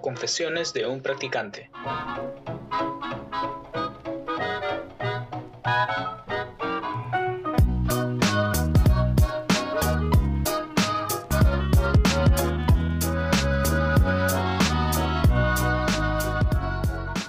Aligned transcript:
Confesiones 0.00 0.72
de 0.72 0.86
un 0.86 1.00
practicante. 1.00 1.70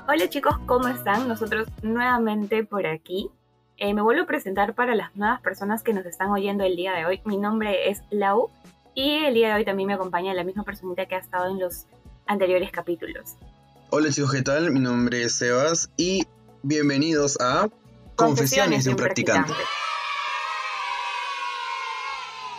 Hola 0.08 0.30
chicos, 0.30 0.60
¿cómo 0.68 0.88
están? 0.90 1.28
Nosotros 1.28 1.68
nuevamente 1.82 2.64
por 2.64 2.86
aquí. 2.86 3.32
Eh, 3.78 3.94
me 3.96 4.02
vuelvo 4.04 4.24
a 4.24 4.28
presentar 4.28 4.76
para 4.76 4.94
las 4.94 5.16
nuevas 5.16 5.42
personas 5.42 5.82
que 5.82 5.92
nos 5.92 6.06
están 6.06 6.30
oyendo 6.30 6.64
el 6.64 6.76
día 6.76 6.94
de 6.94 7.06
hoy. 7.06 7.22
Mi 7.26 7.38
nombre 7.38 7.90
es 7.90 8.04
Lau 8.12 8.52
y 8.96 9.26
el 9.26 9.34
día 9.34 9.50
de 9.50 9.54
hoy 9.56 9.66
también 9.66 9.88
me 9.88 9.94
acompaña 9.94 10.34
la 10.34 10.44
misma 10.44 10.64
personita 10.64 11.06
que 11.06 11.16
ha 11.16 11.20
estado 11.20 11.50
en 11.50 11.60
los 11.60 11.86
anteriores 12.26 12.72
capítulos. 12.72 13.36
Hola 13.90 14.12
chicos, 14.12 14.32
¿qué 14.32 14.42
tal? 14.42 14.72
Mi 14.72 14.80
nombre 14.80 15.24
es 15.24 15.36
Sebas 15.36 15.90
y 15.98 16.24
bienvenidos 16.62 17.40
a 17.40 17.70
Confesiones, 18.16 18.86
de 18.86 18.92
un 18.92 18.96
practicante. 18.96 19.54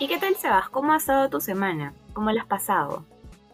¿Y 0.00 0.08
qué 0.08 0.18
tal 0.18 0.36
Sebas? 0.36 0.68
¿Cómo 0.70 0.92
ha 0.92 0.96
estado 0.96 1.30
tu 1.30 1.40
semana? 1.40 1.94
¿Cómo 2.12 2.30
la 2.32 2.42
has 2.42 2.48
pasado? 2.48 3.04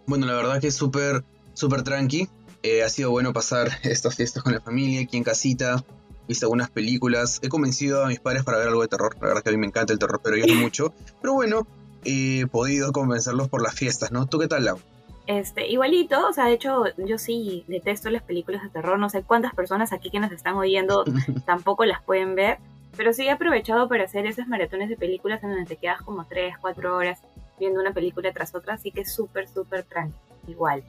Bueno, 0.07 0.27
la 0.27 0.35
verdad 0.35 0.61
que 0.61 0.69
es 0.69 0.77
súper, 0.77 1.23
súper 1.53 1.83
tranqui. 1.83 2.29
Eh, 2.63 2.83
ha 2.83 2.89
sido 2.89 3.11
bueno 3.11 3.33
pasar 3.33 3.69
estas 3.83 4.17
fiestas 4.17 4.43
con 4.43 4.53
la 4.53 4.61
familia, 4.61 5.03
aquí 5.03 5.17
en 5.17 5.25
casita. 5.25 5.85
Visto 6.27 6.47
algunas 6.47 6.71
películas. 6.71 7.41
He 7.43 7.49
convencido 7.49 8.05
a 8.05 8.09
mis 8.09 8.21
padres 8.21 8.45
para 8.45 8.59
ver 8.59 8.69
algo 8.69 8.83
de 8.83 8.89
terror. 8.89 9.15
La 9.21 9.29
verdad 9.29 9.43
que 9.43 9.51
a 9.51 9.53
mí 9.53 9.59
me 9.59 9.67
encanta 9.67 9.93
el 9.93 9.99
terror, 9.99 10.21
pero 10.23 10.37
yo 10.37 10.47
no 10.47 10.55
mucho. 10.61 10.95
Pero 11.21 11.35
bueno, 11.35 11.67
he 12.05 12.47
podido 12.47 12.93
convencerlos 12.93 13.49
por 13.49 13.63
las 13.63 13.75
fiestas, 13.75 14.13
¿no? 14.13 14.27
¿Tú 14.27 14.39
qué 14.39 14.49
tal, 14.49 14.65
Lau? 14.65 14.79
Este, 15.27 15.69
igualito, 15.69 16.27
o 16.27 16.33
sea, 16.33 16.47
de 16.47 16.55
hecho, 16.55 16.85
yo 16.97 17.19
sí 17.19 17.65
detesto 17.69 18.11
las 18.11 18.23
películas 18.23 18.63
de 18.63 18.69
terror. 18.69 18.99
No 18.99 19.11
sé 19.11 19.23
cuántas 19.23 19.55
personas 19.55 19.93
aquí 19.93 20.11
que 20.11 20.19
nos 20.19 20.33
están 20.33 20.57
oyendo 20.57 21.05
tampoco 21.47 21.85
las 21.85 22.03
pueden 22.03 22.35
ver. 22.35 22.59
Pero 22.97 23.13
sí 23.13 23.23
he 23.23 23.31
aprovechado 23.31 23.89
para 23.89 24.05
hacer 24.05 24.27
esas 24.27 24.49
maratones 24.49 24.89
de 24.89 24.97
películas 24.97 25.43
en 25.45 25.51
donde 25.51 25.67
te 25.67 25.77
quedas 25.77 26.03
como 26.03 26.27
3, 26.27 26.55
4 26.61 26.97
horas 26.97 27.21
viendo 27.59 27.81
una 27.81 27.93
película 27.93 28.33
tras 28.33 28.55
otra. 28.55 28.75
Así 28.75 28.91
que 28.91 29.05
súper, 29.05 29.49
súper 29.49 29.85
tranquilo. 29.85 30.19
Igual. 30.49 30.83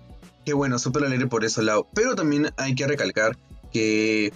Qué 0.45 0.53
bueno, 0.53 0.79
súper 0.79 1.03
alegre 1.03 1.27
por 1.27 1.45
eso, 1.45 1.61
Lau. 1.61 1.85
Pero 1.93 2.15
también 2.15 2.49
hay 2.57 2.73
que 2.73 2.87
recalcar 2.87 3.37
que, 3.71 4.33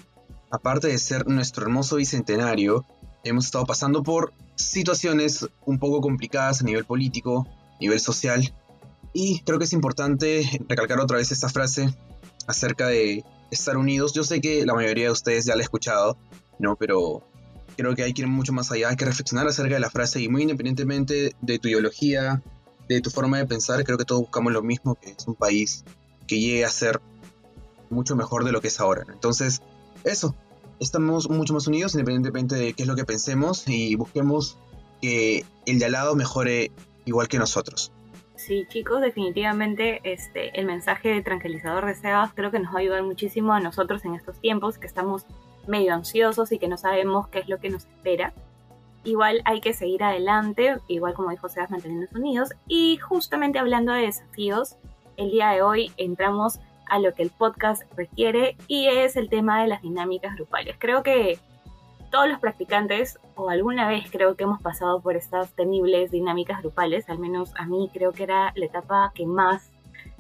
aparte 0.51 0.87
de 0.87 0.99
ser 0.99 1.27
nuestro 1.27 1.63
hermoso 1.63 1.95
bicentenario, 1.95 2.85
hemos 3.25 3.45
estado 3.45 3.65
pasando 3.65 4.03
por 4.03 4.33
situaciones 4.55 5.47
un 5.65 5.79
poco 5.79 5.99
complicadas 5.99 6.61
a 6.61 6.63
nivel 6.63 6.85
político, 6.85 7.47
a 7.75 7.77
nivel 7.79 7.99
social. 7.99 8.53
Y 9.13 9.39
creo 9.41 9.59
que 9.59 9.65
es 9.65 9.73
importante 9.73 10.47
recalcar 10.67 10.99
otra 10.99 11.17
vez 11.17 11.31
esta 11.31 11.49
frase 11.49 11.93
acerca 12.47 12.87
de 12.87 13.23
estar 13.51 13.77
unidos. 13.77 14.13
Yo 14.13 14.23
sé 14.23 14.41
que 14.41 14.65
la 14.65 14.73
mayoría 14.73 15.05
de 15.05 15.11
ustedes 15.11 15.45
ya 15.45 15.55
la 15.55 15.61
ha 15.61 15.63
escuchado, 15.63 16.17
¿no? 16.59 16.75
Pero 16.75 17.23
creo 17.75 17.95
que 17.95 18.03
hay 18.03 18.13
que 18.13 18.21
ir 18.21 18.27
mucho 18.27 18.53
más 18.53 18.71
allá, 18.71 18.89
hay 18.89 18.95
que 18.95 19.05
reflexionar 19.05 19.47
acerca 19.47 19.73
de 19.73 19.79
la 19.79 19.89
frase 19.89 20.21
y 20.21 20.29
muy 20.29 20.43
independientemente 20.43 21.35
de 21.41 21.59
tu 21.59 21.67
ideología, 21.67 22.41
de 22.87 23.01
tu 23.01 23.09
forma 23.09 23.37
de 23.37 23.45
pensar, 23.45 23.83
creo 23.83 23.97
que 23.97 24.05
todos 24.05 24.21
buscamos 24.21 24.53
lo 24.53 24.61
mismo, 24.61 24.95
que 24.95 25.11
es 25.11 25.27
un 25.27 25.35
país 25.35 25.83
que 26.27 26.39
llegue 26.39 26.65
a 26.65 26.69
ser 26.69 27.01
mucho 27.89 28.15
mejor 28.15 28.45
de 28.45 28.51
lo 28.51 28.61
que 28.61 28.67
es 28.69 28.79
ahora. 28.79 29.05
Entonces, 29.11 29.61
eso, 30.03 30.35
estamos 30.79 31.29
mucho 31.29 31.53
más 31.53 31.67
unidos 31.67 31.93
independientemente 31.93 32.55
de 32.55 32.73
qué 32.73 32.83
es 32.83 32.87
lo 32.87 32.95
que 32.95 33.05
pensemos 33.05 33.67
y 33.67 33.95
busquemos 33.95 34.57
que 35.01 35.45
el 35.65 35.79
de 35.79 35.85
al 35.85 35.91
lado 35.93 36.15
mejore 36.15 36.71
igual 37.05 37.27
que 37.27 37.37
nosotros. 37.37 37.91
Sí, 38.35 38.65
chicos, 38.67 39.01
definitivamente 39.01 40.01
este, 40.03 40.59
el 40.59 40.65
mensaje 40.65 41.21
tranquilizador 41.21 41.85
de 41.85 41.95
Sebas 41.95 42.33
creo 42.33 42.51
que 42.51 42.59
nos 42.59 42.73
va 42.73 42.79
a 42.79 42.81
ayudar 42.81 43.03
muchísimo 43.03 43.53
a 43.53 43.59
nosotros 43.59 44.03
en 44.05 44.13
estos 44.13 44.39
tiempos 44.39 44.77
que 44.77 44.87
estamos 44.87 45.25
medio 45.67 45.93
ansiosos 45.93 46.51
y 46.51 46.59
que 46.59 46.67
no 46.67 46.77
sabemos 46.77 47.27
qué 47.29 47.39
es 47.39 47.47
lo 47.47 47.59
que 47.59 47.69
nos 47.69 47.85
espera. 47.85 48.33
Igual 49.03 49.41
hay 49.45 49.61
que 49.61 49.73
seguir 49.73 50.03
adelante, 50.03 50.77
igual 50.87 51.13
como 51.13 51.29
dijo 51.29 51.47
Sebas, 51.47 51.71
manteniéndonos 51.71 52.15
unidos. 52.15 52.49
Y 52.67 52.97
justamente 52.97 53.59
hablando 53.59 53.93
de 53.93 54.01
desafíos, 54.01 54.75
el 55.17 55.31
día 55.31 55.49
de 55.49 55.61
hoy 55.61 55.91
entramos 55.97 56.59
a 56.89 56.99
lo 56.99 57.13
que 57.13 57.23
el 57.23 57.29
podcast 57.29 57.83
requiere 57.95 58.57
y 58.67 58.87
es 58.87 59.15
el 59.15 59.29
tema 59.29 59.61
de 59.61 59.67
las 59.67 59.81
dinámicas 59.81 60.35
grupales. 60.35 60.75
Creo 60.79 61.03
que 61.03 61.39
todos 62.11 62.29
los 62.29 62.39
practicantes, 62.39 63.19
o 63.35 63.49
alguna 63.49 63.87
vez 63.87 64.05
creo 64.09 64.35
que 64.35 64.43
hemos 64.43 64.61
pasado 64.61 65.01
por 65.01 65.15
estas 65.15 65.53
temibles 65.53 66.11
dinámicas 66.11 66.61
grupales, 66.61 67.09
al 67.09 67.19
menos 67.19 67.51
a 67.57 67.65
mí 67.65 67.89
creo 67.93 68.13
que 68.13 68.23
era 68.23 68.53
la 68.55 68.65
etapa 68.65 69.11
que 69.13 69.25
más 69.25 69.69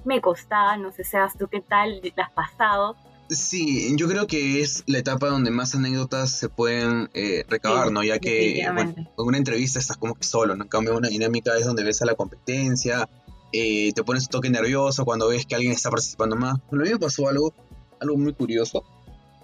me 0.03 0.21
costaba, 0.21 0.77
no 0.77 0.91
sé, 0.91 1.03
seas 1.03 1.37
tú 1.37 1.47
qué 1.47 1.61
tal, 1.61 2.01
la 2.15 2.23
has 2.23 2.31
pasado. 2.31 2.95
Sí, 3.29 3.95
yo 3.97 4.07
creo 4.07 4.27
que 4.27 4.61
es 4.61 4.83
la 4.85 4.99
etapa 4.99 5.27
donde 5.27 5.49
más 5.49 5.73
anécdotas 5.73 6.29
se 6.31 6.47
pueden 6.47 7.09
eh, 7.13 7.43
recabar, 7.49 7.91
¿no? 7.91 8.03
Ya 8.03 8.19
que 8.19 8.63
bueno, 8.71 8.93
en 8.97 9.07
una 9.17 9.37
entrevista 9.37 9.79
estás 9.79 9.97
como 9.97 10.13
que 10.13 10.23
solo, 10.23 10.55
¿no? 10.55 10.63
En 10.63 10.69
cambio, 10.69 10.95
una 10.95 11.09
dinámica 11.09 11.57
es 11.57 11.65
donde 11.65 11.83
ves 11.83 12.01
a 12.03 12.05
la 12.05 12.13
competencia, 12.13 13.09
eh, 13.55 13.93
te 13.93 14.03
pones 14.03 14.23
un 14.23 14.29
toque 14.29 14.49
nervioso 14.49 15.05
cuando 15.05 15.29
ves 15.29 15.45
que 15.45 15.55
alguien 15.55 15.71
está 15.71 15.89
participando 15.89 16.35
más. 16.35 16.57
Bueno, 16.69 16.83
a 16.83 16.87
mí 16.87 16.93
me 16.93 16.99
pasó 16.99 17.27
algo, 17.29 17.53
algo 17.99 18.17
muy 18.17 18.33
curioso. 18.33 18.83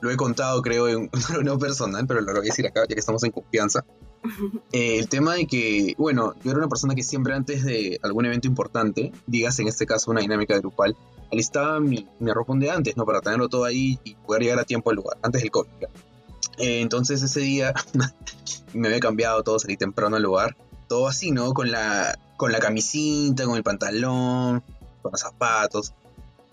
Lo 0.01 0.09
he 0.11 0.17
contado, 0.17 0.61
creo, 0.61 0.88
en 0.89 1.09
una 1.39 1.57
personal, 1.57 2.05
pero 2.07 2.22
lo 2.22 2.31
voy 2.31 2.41
a 2.41 2.41
decir 2.41 2.66
acá, 2.66 2.81
ya 2.88 2.95
que 2.95 2.99
estamos 2.99 3.23
en 3.23 3.31
confianza. 3.31 3.85
Eh, 4.72 4.99
el 4.99 5.09
tema 5.09 5.33
de 5.33 5.47
que, 5.47 5.95
bueno, 5.97 6.35
yo 6.44 6.51
era 6.51 6.59
una 6.59 6.69
persona 6.69 6.94
que 6.94 7.01
siempre 7.01 7.33
antes 7.33 7.66
de 7.66 7.99
algún 8.03 8.23
evento 8.25 8.47
importante, 8.47 9.11
digas 9.25 9.57
en 9.59 9.67
este 9.67 9.88
caso 9.88 10.11
una 10.11 10.22
dinámica 10.22 10.57
grupal, 10.59 10.95
alistaba 11.31 11.79
mi, 11.79 12.07
mi 12.19 12.31
ropa 12.31 12.53
de 12.55 12.69
antes, 12.69 12.95
¿no? 12.95 13.03
Para 13.03 13.22
tenerlo 13.22 13.49
todo 13.49 13.66
ahí 13.66 13.99
y 14.03 14.13
poder 14.13 14.43
llegar 14.43 14.59
a 14.59 14.63
tiempo 14.63 14.91
al 14.91 14.97
lugar, 14.97 15.17
antes 15.23 15.41
del 15.41 15.49
COVID. 15.49 15.69
Eh, 16.59 16.81
entonces 16.81 17.23
ese 17.23 17.39
día 17.39 17.73
me 18.73 18.88
había 18.88 18.99
cambiado 18.99 19.41
todo, 19.41 19.57
salí 19.57 19.75
temprano 19.75 20.16
al 20.16 20.23
lugar, 20.23 20.55
todo 20.88 21.07
así, 21.07 21.31
¿no? 21.31 21.53
Con 21.53 21.72
la, 21.72 22.17
con 22.41 22.52
la 22.52 22.57
camisita, 22.57 23.46
con 23.46 23.56
el 23.56 23.62
pantalón, 23.62 24.63
con 25.03 25.12
los 25.12 25.22
zapatos. 25.22 25.94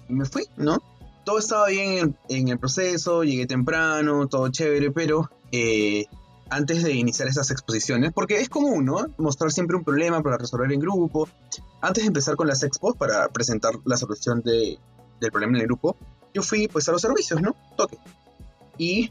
Y 0.06 0.12
me 0.12 0.26
fui, 0.26 0.46
¿no? 0.58 0.82
Todo 1.24 1.38
estaba 1.38 1.68
bien 1.68 2.14
en, 2.28 2.48
el 2.48 2.58
proceso, 2.58 3.24
llegué 3.24 3.46
temprano, 3.46 4.26
todo 4.26 4.50
chévere, 4.50 4.90
pero 4.90 5.30
eh, 5.50 6.04
antes 6.50 6.82
de 6.82 6.92
iniciar 6.92 7.26
esas 7.26 7.50
exposiciones, 7.50 8.12
porque 8.12 8.36
es 8.36 8.50
común, 8.50 8.84
¿no? 8.84 9.06
Mostrar 9.16 9.50
siempre 9.50 9.78
un 9.78 9.82
problema 9.82 10.22
para 10.22 10.36
resolver 10.36 10.70
en 10.72 10.80
grupo. 10.80 11.26
Antes 11.80 12.04
de 12.04 12.08
empezar 12.08 12.36
con 12.36 12.48
las 12.48 12.62
expos 12.62 12.94
para 12.94 13.26
presentar 13.30 13.72
la 13.86 13.96
solución 13.96 14.42
de, 14.42 14.78
del 15.20 15.30
problema 15.32 15.56
en 15.56 15.62
el 15.62 15.68
grupo, 15.68 15.96
yo 16.34 16.42
fui 16.42 16.68
pues 16.68 16.86
a 16.90 16.92
los 16.92 17.00
servicios, 17.00 17.40
¿no? 17.40 17.56
Toque. 17.78 17.96
Y 18.76 19.10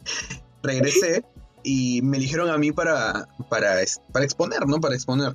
regresé 0.62 1.24
y 1.62 2.02
me 2.02 2.18
eligieron 2.18 2.50
a 2.50 2.58
mí 2.58 2.70
para, 2.70 3.28
para, 3.48 3.76
para 4.12 4.24
exponer, 4.26 4.66
¿no? 4.66 4.78
Para 4.78 4.94
exponer. 4.94 5.34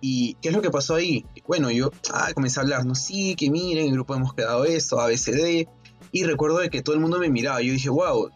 ¿Y 0.00 0.34
qué 0.34 0.48
es 0.48 0.54
lo 0.54 0.62
que 0.62 0.70
pasó 0.70 0.94
ahí? 0.94 1.26
Bueno, 1.46 1.70
yo 1.70 1.90
ah, 2.12 2.30
comencé 2.34 2.60
a 2.60 2.62
hablar, 2.62 2.86
¿no? 2.86 2.94
Sí, 2.94 3.34
que 3.36 3.50
miren, 3.50 3.84
en 3.84 3.88
el 3.90 3.94
grupo 3.94 4.14
hemos 4.14 4.34
quedado 4.34 4.64
esto, 4.64 5.00
ABCD. 5.00 5.68
Y 6.12 6.24
recuerdo 6.24 6.58
de 6.58 6.70
que 6.70 6.82
todo 6.82 6.94
el 6.94 7.00
mundo 7.00 7.18
me 7.18 7.28
miraba. 7.28 7.60
Yo 7.60 7.72
dije, 7.72 7.90
wow, 7.90 8.30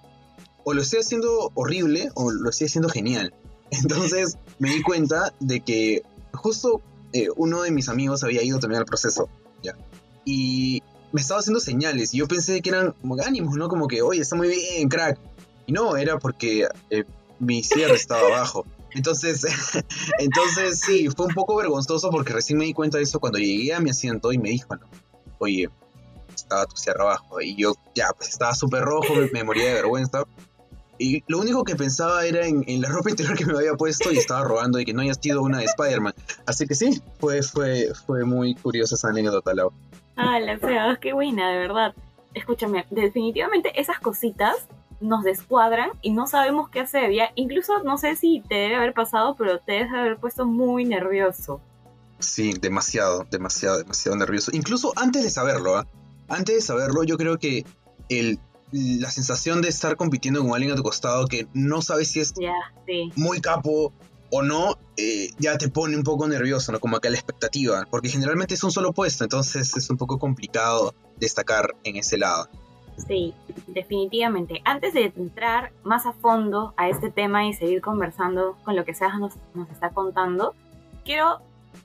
o 0.65 0.75
lo 0.75 0.83
estoy 0.83 1.01
haciendo 1.01 1.51
horrible 1.55 2.11
o 2.15 2.31
lo 2.31 2.51
estoy 2.51 2.67
haciendo 2.67 2.89
genial. 2.89 3.35
Entonces 3.71 4.39
me 4.59 4.71
di 4.71 4.83
cuenta 4.83 5.33
de 5.41 5.61
que 5.61 6.03
justo 6.33 6.81
eh, 7.13 7.29
uno 7.37 7.63
de 7.63 7.71
mis 7.71 7.89
amigos 7.89 8.25
había 8.25 8.43
ido 8.43 8.59
también 8.59 8.81
al 8.81 8.87
proceso, 8.87 9.29
¿ya? 9.63 9.75
Y 10.25 10.83
me 11.13 11.21
estaba 11.21 11.41
haciendo 11.41 11.61
señales 11.61 12.13
y 12.13 12.19
yo 12.19 12.27
pensé 12.27 12.61
que 12.61 12.71
eran 12.71 12.93
como 13.01 13.17
ánimos, 13.23 13.57
¿no? 13.57 13.69
Como 13.69 13.87
que, 13.87 14.03
oye, 14.03 14.21
está 14.21 14.37
muy 14.37 14.49
bien, 14.49 14.89
crack. 14.89 15.19
Y 15.67 15.73
no, 15.73 15.97
era 15.97 16.19
porque 16.19 16.67
eh, 16.91 17.05
mi 17.39 17.63
cierre 17.63 17.95
estaba 17.95 18.27
abajo. 18.27 18.67
Entonces, 18.95 19.45
entonces 20.19 20.81
sí, 20.81 21.09
fue 21.09 21.27
un 21.27 21.35
poco 21.35 21.57
vergonzoso 21.57 22.11
porque 22.11 22.33
recién 22.33 22.59
me 22.59 22.65
di 22.65 22.73
cuenta 22.73 22.99
de 22.99 23.05
eso 23.05 23.21
cuando 23.21 23.39
llegué 23.39 23.75
a 23.75 23.81
mi 23.81 23.91
asiento 23.91 24.33
y 24.33 24.39
me 24.39 24.51
dijo, 24.51 24.75
no, 24.77 24.87
oye, 25.39 25.69
estaba 26.35 26.67
tu 26.67 26.77
cierre 26.77 27.03
abajo. 27.03 27.41
Y 27.41 27.57
yo 27.57 27.75
ya, 27.95 28.09
pues 28.17 28.31
estaba 28.31 28.55
súper 28.55 28.83
rojo, 28.83 29.15
me, 29.33 29.45
moría 29.45 29.67
de 29.67 29.75
vergüenza. 29.75 30.25
Y 30.97 31.25
lo 31.27 31.41
único 31.41 31.65
que 31.65 31.75
pensaba 31.75 32.25
era 32.25 32.47
en, 32.47 32.65
la 32.81 32.89
ropa 32.89 33.11
interior 33.11 33.37
que 33.37 33.47
me 33.47 33.55
había 33.55 33.75
puesto 33.75 34.13
y 34.13 34.19
estaba 34.19 34.45
robando 34.45 34.79
y 34.79 34.85
que 34.85 34.93
no 34.93 35.03
haya 35.03 35.15
sido 35.15 35.43
una 35.43 35.59
de 35.59 35.65
Spider-Man. 35.65 36.15
Así 36.47 36.67
que 36.67 36.75
sí, 36.75 37.03
fue, 37.19 37.43
fue, 37.43 37.93
fue 38.07 38.25
muy 38.25 38.55
curiosa 38.55 38.95
esa 38.95 39.09
anécdota, 39.09 39.55
Lau. 39.55 39.73
Ah, 40.17 40.39
la 40.39 40.59
sea, 40.59 40.97
qué 41.01 41.13
buena, 41.13 41.51
de 41.51 41.59
verdad. 41.59 41.95
Escúchame, 42.33 42.87
definitivamente 42.91 43.73
esas 43.81 43.99
cositas 43.99 44.69
nos 45.01 45.25
descuadran 45.25 45.91
y 46.03 46.13
no 46.13 46.27
sabemos 46.27 46.69
qué 46.69 46.81
hacer. 46.81 47.13
Ya, 47.13 47.31
incluso 47.35 47.83
no 47.83 47.99
sé 47.99 48.17
si 48.17 48.43
te 48.49 48.55
debe 48.55 48.77
haber 48.77 48.95
pasado, 48.95 49.35
pero 49.37 49.59
te 49.61 49.73
debe 49.73 49.99
haber 49.99 50.17
puesto 50.19 50.47
muy 50.47 50.85
nervioso. 50.85 51.61
Sí, 52.19 52.55
demasiado, 52.61 53.27
demasiado, 53.31 53.79
demasiado 53.79 54.17
nervioso. 54.17 54.51
Incluso 54.55 54.93
antes 54.97 55.23
de 55.25 55.31
saberlo, 55.31 55.77
¿ah? 55.77 55.87
Antes 56.29 56.55
de 56.55 56.61
saberlo, 56.63 57.05
yo 57.05 57.17
creo 57.19 57.39
que 57.39 57.65
el 58.09 58.39
la 58.75 59.11
sensación 59.11 59.63
de 59.63 59.69
estar 59.69 59.97
compitiendo 59.97 60.43
con 60.43 60.53
alguien 60.53 60.73
a 60.73 60.77
tu 60.77 60.83
costado 60.83 61.27
que 61.27 61.47
no 61.55 61.81
sabes 61.81 62.11
si 62.11 62.21
es 62.21 62.35
muy 63.15 63.41
capo 63.41 63.93
o 64.31 64.43
no, 64.43 64.79
eh, 64.97 65.31
ya 65.39 65.57
te 65.59 65.69
pone 65.69 65.97
un 65.97 66.03
poco 66.03 66.27
nervioso, 66.27 66.73
¿no? 66.73 66.81
Como 66.81 66.97
acá 66.97 67.09
la 67.09 67.17
expectativa, 67.17 67.87
porque 67.89 68.09
generalmente 68.09 68.55
es 68.55 68.65
un 68.65 68.73
solo 68.73 68.93
puesto, 68.93 69.23
entonces 69.23 69.77
es 69.77 69.91
un 69.91 69.97
poco 69.97 70.19
complicado 70.19 70.93
destacar 71.19 71.77
en 71.85 71.97
ese 71.97 72.19
lado. 72.19 72.49
Sí, 72.97 73.35
definitivamente. 73.67 74.63
Antes 74.65 74.95
de 74.95 75.13
entrar 75.17 75.73
más 75.83 76.07
a 76.07 76.13
fondo 76.13 76.75
a 76.77 76.89
este 76.89 77.11
tema 77.11 77.47
y 77.47 77.55
seguir 77.55 77.81
conversando 77.81 78.57
con 78.65 78.77
lo 78.77 78.85
que 78.85 78.95
Seas 78.95 79.19
nos, 79.19 79.35
nos 79.55 79.69
está 79.71 79.91
contando, 79.91 80.55
quiero 81.05 81.41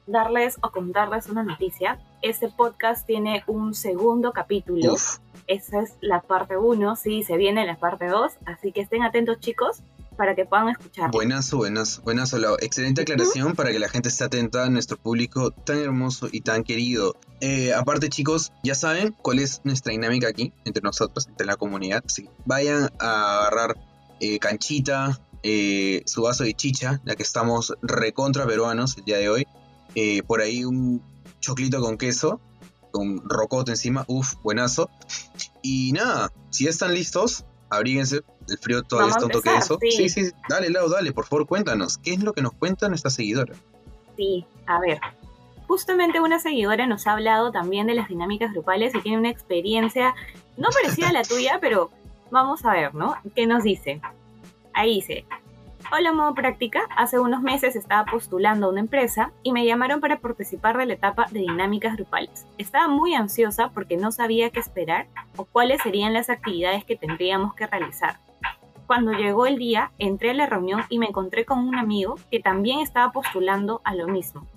darles 0.08 0.58
o 0.62 0.72
contarles 0.72 1.28
una 1.30 1.44
noticia. 1.44 2.00
Este 2.22 2.50
podcast 2.50 3.06
tiene 3.06 3.44
un 3.48 3.74
segundo 3.74 4.34
capítulo. 4.34 4.94
Esa 5.48 5.82
es 5.82 5.96
la 6.02 6.22
parte 6.22 6.58
1, 6.58 6.96
sí, 6.96 7.24
se 7.24 7.38
viene 7.38 7.66
la 7.66 7.76
parte 7.76 8.08
2, 8.08 8.34
así 8.46 8.72
que 8.72 8.82
estén 8.82 9.02
atentos 9.02 9.40
chicos 9.40 9.82
para 10.20 10.36
que 10.36 10.46
puedan 10.46 10.68
escuchar. 10.68 11.10
Buenas, 11.12 11.50
buenas, 11.54 12.02
buenas, 12.04 12.36
Excelente 12.60 13.04
aclaración 13.04 13.56
para 13.56 13.72
que 13.72 13.80
la 13.80 13.88
gente 13.88 14.10
esté 14.10 14.26
atenta 14.26 14.66
a 14.66 14.70
nuestro 14.70 14.98
público 14.98 15.52
tan 15.52 15.80
hermoso 15.80 16.28
y 16.30 16.42
tan 16.42 16.66
querido. 16.66 17.16
Eh, 17.40 17.74
aparte, 17.74 18.10
chicos, 18.10 18.52
ya 18.62 18.76
saben 18.76 19.16
cuál 19.22 19.40
es 19.40 19.62
nuestra 19.64 19.92
dinámica 19.94 20.28
aquí 20.28 20.52
entre 20.66 20.84
nosotros, 20.84 21.26
entre 21.30 21.48
la 21.48 21.56
comunidad. 21.56 22.04
Sí. 22.08 22.28
Vayan 22.46 22.90
a 23.00 23.40
agarrar 23.40 23.78
eh, 24.20 24.40
canchita, 24.40 25.22
eh, 25.42 26.04
su 26.06 26.24
vaso 26.24 26.44
de 26.44 26.54
chicha, 26.54 27.00
ya 27.06 27.16
que 27.16 27.24
estamos 27.24 27.78
recontra 27.82 28.46
peruanos 28.46 28.98
el 28.98 29.06
día 29.06 29.20
de 29.20 29.30
hoy. 29.30 29.48
por 30.28 30.42
ahí 30.42 30.66
un 30.66 31.02
choclito 31.40 31.80
con 31.80 31.98
queso, 31.98 32.42
con 32.92 33.22
rocoto 33.24 33.72
encima, 33.72 34.04
uff, 34.10 34.34
buenazo. 34.44 34.90
Y 35.62 35.94
nada, 35.94 36.30
si 36.50 36.68
están 36.68 36.94
listos, 36.94 37.46
abríguense, 37.70 38.22
el 38.52 38.58
frío 38.58 38.84
todavía 38.84 39.12
está 39.12 39.26
un 39.26 39.32
toque 39.32 39.50
de 39.50 39.58
eso. 39.58 39.78
Sí. 39.82 40.10
sí, 40.10 40.32
dale, 40.50 40.70
Lau, 40.70 40.90
dale, 40.90 41.12
por 41.12 41.26
favor, 41.26 41.48
cuéntanos, 41.48 41.98
¿qué 41.98 42.14
es 42.14 42.24
lo 42.24 42.34
que 42.34 42.42
nos 42.42 42.54
cuenta 42.54 42.88
nuestra 42.90 43.10
seguidora? 43.10 43.54
Sí, 44.16 44.46
a 44.66 44.80
ver, 44.80 45.00
justamente 45.68 46.20
una 46.20 46.40
seguidora 46.40 46.88
nos 46.88 47.08
ha 47.08 47.14
hablado 47.14 47.52
también 47.52 47.88
de 47.88 47.94
las 47.94 48.10
dinámicas 48.10 48.52
grupales 48.52 48.94
y 48.96 49.02
tiene 49.02 49.18
una 49.18 49.30
experiencia 49.30 50.16
no 50.58 50.70
parecida 50.70 51.10
a 51.10 51.14
la 51.14 51.22
tuya, 51.30 51.60
pero 51.62 51.90
vamos 52.32 52.66
a 52.66 52.74
ver, 52.74 52.96
¿no? 52.96 53.16
¿Qué 53.36 53.46
nos 53.46 53.64
dice? 53.64 54.02
Ahí 54.74 54.96
dice, 54.96 55.26
Hola 55.92 56.14
Modo 56.14 56.36
Práctica, 56.36 56.82
hace 56.96 57.18
unos 57.18 57.42
meses 57.42 57.76
estaba 57.76 58.06
postulando 58.06 58.68
a 58.68 58.70
una 58.70 58.80
empresa 58.80 59.32
y 59.42 59.52
me 59.52 59.66
llamaron 59.66 60.00
para 60.02 60.20
participar 60.20 60.78
de 60.78 60.86
la 60.86 60.94
etapa 60.94 61.26
de 61.32 61.40
dinámicas 61.40 61.96
grupales. 61.96 62.46
Estaba 62.60 62.88
muy 62.88 63.16
ansiosa 63.16 63.70
porque 63.70 63.98
no 63.98 64.12
sabía 64.12 64.52
qué 64.52 64.60
esperar 64.60 65.08
o 65.36 65.46
cuáles 65.46 65.82
serían 65.82 66.14
las 66.14 66.30
actividades 66.30 66.86
que 66.86 66.96
tendríamos 66.96 67.56
que 67.56 67.66
realizar. 67.66 68.20
Cuando 68.90 69.12
llegó 69.12 69.46
el 69.46 69.60
día, 69.60 69.92
entré 70.00 70.32
a 70.32 70.34
la 70.34 70.48
reunión 70.48 70.82
y 70.90 70.98
me 70.98 71.06
encontré 71.06 71.46
con 71.46 71.60
un 71.60 71.76
amigo 71.76 72.16
que 72.32 72.40
también 72.40 72.80
estaba 72.80 73.12
postulando 73.12 73.82
a 73.84 73.94
lo 73.94 74.08
mismo, 74.08 74.48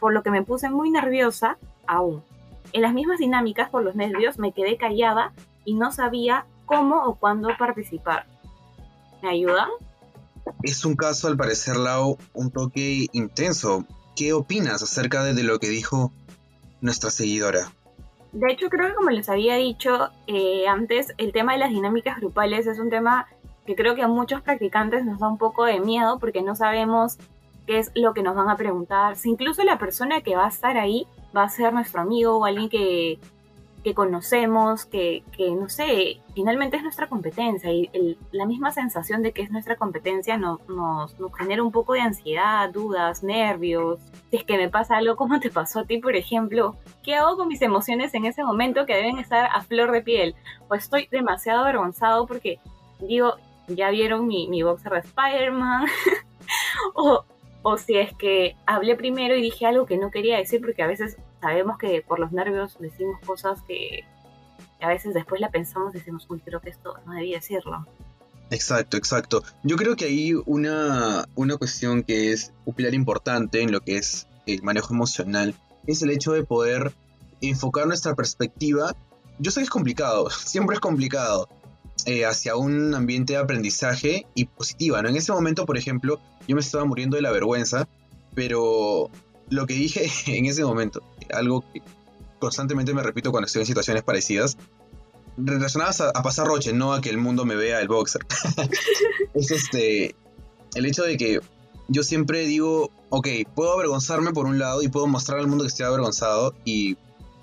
por 0.00 0.14
lo 0.14 0.22
que 0.22 0.30
me 0.30 0.42
puse 0.42 0.70
muy 0.70 0.88
nerviosa 0.88 1.58
aún. 1.86 2.24
En 2.72 2.80
las 2.80 2.94
mismas 2.94 3.18
dinámicas 3.18 3.68
por 3.68 3.84
los 3.84 3.94
nervios 3.94 4.38
me 4.38 4.52
quedé 4.52 4.78
callada 4.78 5.34
y 5.66 5.74
no 5.74 5.92
sabía 5.92 6.46
cómo 6.64 7.04
o 7.04 7.16
cuándo 7.16 7.50
participar. 7.58 8.24
¿Me 9.22 9.28
ayudan? 9.28 9.68
Es 10.62 10.86
un 10.86 10.96
caso, 10.96 11.28
al 11.28 11.36
parecer, 11.36 11.76
Lau, 11.76 12.16
un 12.32 12.50
toque 12.50 13.08
intenso. 13.12 13.84
¿Qué 14.16 14.32
opinas 14.32 14.82
acerca 14.82 15.22
de, 15.22 15.42
lo 15.42 15.58
que 15.58 15.68
dijo 15.68 16.10
nuestra 16.80 17.10
seguidora? 17.10 17.70
De 18.32 18.50
hecho, 18.50 18.70
creo 18.70 18.88
que 18.88 18.94
como 18.94 19.10
les 19.10 19.28
había 19.28 19.56
dicho 19.56 20.08
eh, 20.28 20.66
antes, 20.66 21.12
el 21.18 21.32
tema 21.32 21.52
de 21.52 21.58
las 21.58 21.68
dinámicas 21.68 22.16
grupales 22.16 22.66
es 22.66 22.78
un 22.78 22.88
tema 22.88 23.26
que 23.66 23.74
creo 23.74 23.94
que 23.94 24.02
a 24.02 24.08
muchos 24.08 24.42
practicantes 24.42 25.04
nos 25.04 25.20
da 25.20 25.28
un 25.28 25.38
poco 25.38 25.64
de 25.64 25.80
miedo 25.80 26.18
porque 26.18 26.42
no 26.42 26.54
sabemos 26.54 27.18
qué 27.66 27.78
es 27.78 27.92
lo 27.94 28.12
que 28.14 28.22
nos 28.22 28.34
van 28.34 28.48
a 28.48 28.56
preguntar. 28.56 29.16
Si 29.16 29.30
incluso 29.30 29.62
la 29.62 29.78
persona 29.78 30.20
que 30.20 30.36
va 30.36 30.46
a 30.46 30.48
estar 30.48 30.76
ahí 30.76 31.06
va 31.36 31.44
a 31.44 31.48
ser 31.48 31.72
nuestro 31.72 32.00
amigo 32.00 32.36
o 32.36 32.44
alguien 32.44 32.68
que, 32.68 33.18
que 33.82 33.94
conocemos, 33.94 34.84
que, 34.84 35.22
que, 35.36 35.50
no 35.52 35.68
sé, 35.68 36.20
finalmente 36.34 36.76
es 36.76 36.82
nuestra 36.82 37.08
competencia 37.08 37.72
y 37.72 38.16
la 38.30 38.46
misma 38.46 38.70
sensación 38.70 39.22
de 39.22 39.32
que 39.32 39.42
es 39.42 39.50
nuestra 39.50 39.76
competencia 39.76 40.36
nos, 40.36 40.60
nos, 40.68 41.14
genera 41.36 41.62
un 41.62 41.72
poco 41.72 41.94
de 41.94 42.00
ansiedad, 42.00 42.70
dudas, 42.70 43.22
nervios. 43.22 44.00
Si 44.30 44.36
es 44.36 44.44
que 44.44 44.56
me 44.56 44.68
pasa 44.68 44.96
algo 44.96 45.16
como 45.16 45.40
te 45.40 45.50
pasó 45.50 45.80
a 45.80 45.84
ti, 45.84 45.98
por 45.98 46.16
ejemplo, 46.16 46.76
¿qué 47.02 47.16
hago 47.16 47.36
con 47.36 47.48
mis 47.48 47.62
emociones 47.62 48.14
en 48.14 48.24
ese 48.24 48.44
momento 48.44 48.86
que 48.86 48.94
deben 48.94 49.18
estar 49.18 49.48
a 49.52 49.62
flor 49.62 49.90
de 49.90 50.02
piel? 50.02 50.34
O 50.68 50.74
estoy 50.74 51.08
demasiado 51.10 51.60
avergonzado 51.60 52.26
porque 52.26 52.60
digo, 53.00 53.34
ya 53.76 53.90
vieron 53.90 54.26
mi, 54.26 54.48
mi 54.48 54.62
boxer 54.62 54.92
de 54.92 54.98
Spider-Man, 55.00 55.86
o, 56.94 57.24
o 57.62 57.78
si 57.78 57.96
es 57.96 58.14
que 58.14 58.56
hablé 58.66 58.96
primero 58.96 59.34
y 59.36 59.42
dije 59.42 59.66
algo 59.66 59.86
que 59.86 59.96
no 59.96 60.10
quería 60.10 60.38
decir 60.38 60.60
porque 60.60 60.82
a 60.82 60.86
veces 60.86 61.16
sabemos 61.40 61.78
que 61.78 62.02
por 62.02 62.18
los 62.18 62.32
nervios 62.32 62.76
decimos 62.78 63.20
cosas 63.24 63.62
que 63.62 64.04
a 64.80 64.88
veces 64.88 65.14
después 65.14 65.40
la 65.40 65.50
pensamos 65.50 65.94
y 65.94 65.98
decimos, 65.98 66.26
uy, 66.28 66.40
creo 66.40 66.60
que 66.60 66.70
esto 66.70 66.94
no 67.06 67.12
debía 67.12 67.36
decirlo. 67.36 67.86
Exacto, 68.50 68.96
exacto. 68.96 69.42
Yo 69.62 69.76
creo 69.76 69.96
que 69.96 70.06
hay 70.06 70.34
una, 70.44 71.26
una 71.36 71.56
cuestión 71.56 72.02
que 72.02 72.32
es 72.32 72.52
un 72.64 72.74
pilar 72.74 72.92
importante 72.94 73.62
en 73.62 73.72
lo 73.72 73.80
que 73.80 73.96
es 73.96 74.26
el 74.46 74.62
manejo 74.62 74.92
emocional, 74.92 75.54
es 75.86 76.02
el 76.02 76.10
hecho 76.10 76.32
de 76.32 76.44
poder 76.44 76.92
enfocar 77.40 77.86
nuestra 77.86 78.14
perspectiva. 78.14 78.94
Yo 79.38 79.50
sé 79.50 79.60
que 79.60 79.64
es 79.64 79.70
complicado, 79.70 80.28
siempre 80.44 80.74
es 80.74 80.80
complicado, 80.80 81.48
eh, 82.06 82.24
hacia 82.24 82.56
un 82.56 82.94
ambiente 82.94 83.34
de 83.34 83.38
aprendizaje 83.38 84.26
y 84.34 84.46
positiva, 84.46 85.02
¿no? 85.02 85.08
En 85.08 85.16
ese 85.16 85.32
momento, 85.32 85.66
por 85.66 85.76
ejemplo, 85.76 86.20
yo 86.48 86.56
me 86.56 86.60
estaba 86.60 86.84
muriendo 86.84 87.16
de 87.16 87.22
la 87.22 87.30
vergüenza, 87.30 87.88
pero 88.34 89.10
lo 89.48 89.66
que 89.66 89.74
dije 89.74 90.10
en 90.26 90.46
ese 90.46 90.64
momento, 90.64 91.02
algo 91.32 91.64
que 91.72 91.82
constantemente 92.38 92.92
me 92.92 93.02
repito 93.02 93.30
cuando 93.30 93.46
estoy 93.46 93.60
en 93.60 93.66
situaciones 93.66 94.02
parecidas, 94.02 94.56
relacionadas 95.36 96.00
a, 96.00 96.12
pasar 96.22 96.46
roche, 96.46 96.72
no 96.72 96.92
a 96.92 97.00
que 97.00 97.08
el 97.08 97.18
mundo 97.18 97.44
me 97.44 97.56
vea 97.56 97.80
el 97.80 97.88
boxer. 97.88 98.22
es 99.34 99.50
este, 99.50 100.14
el 100.74 100.86
hecho 100.86 101.04
de 101.04 101.16
que 101.16 101.40
yo 101.88 102.02
siempre 102.02 102.46
digo, 102.46 102.90
ok, 103.10 103.28
puedo 103.54 103.72
avergonzarme 103.72 104.32
por 104.32 104.46
un 104.46 104.58
lado 104.58 104.82
y 104.82 104.88
puedo 104.88 105.06
mostrar 105.06 105.38
al 105.38 105.46
mundo 105.46 105.64
que 105.64 105.68
estoy 105.68 105.86
avergonzado 105.86 106.54
y 106.64 106.96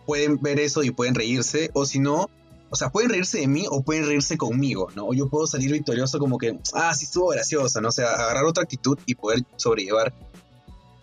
pueden 0.06 0.42
ver 0.42 0.60
eso 0.60 0.84
y 0.84 0.92
pueden 0.92 1.16
reírse, 1.16 1.70
o 1.74 1.86
si 1.86 2.00
no, 2.00 2.30
o 2.70 2.76
sea, 2.76 2.90
pueden 2.90 3.10
reírse 3.10 3.40
de 3.40 3.48
mí 3.48 3.66
o 3.70 3.82
pueden 3.82 4.06
reírse 4.06 4.38
conmigo, 4.38 4.90
¿no? 4.96 5.08
O 5.08 5.14
yo 5.14 5.30
puedo 5.30 5.48
salir 5.48 5.72
victorioso 5.72 6.20
como 6.20 6.38
que, 6.38 6.60
ah, 6.74 6.94
sí 6.94 7.06
estuvo 7.06 7.30
gracioso, 7.30 7.82
¿no? 7.82 7.90
O 7.90 7.92
sea, 7.92 8.12
agarrar 8.12 8.46
otra 8.46 8.64
actitud 8.64 8.98
y 9.06 9.16
poder 9.16 9.44
sobrellevar 9.56 10.14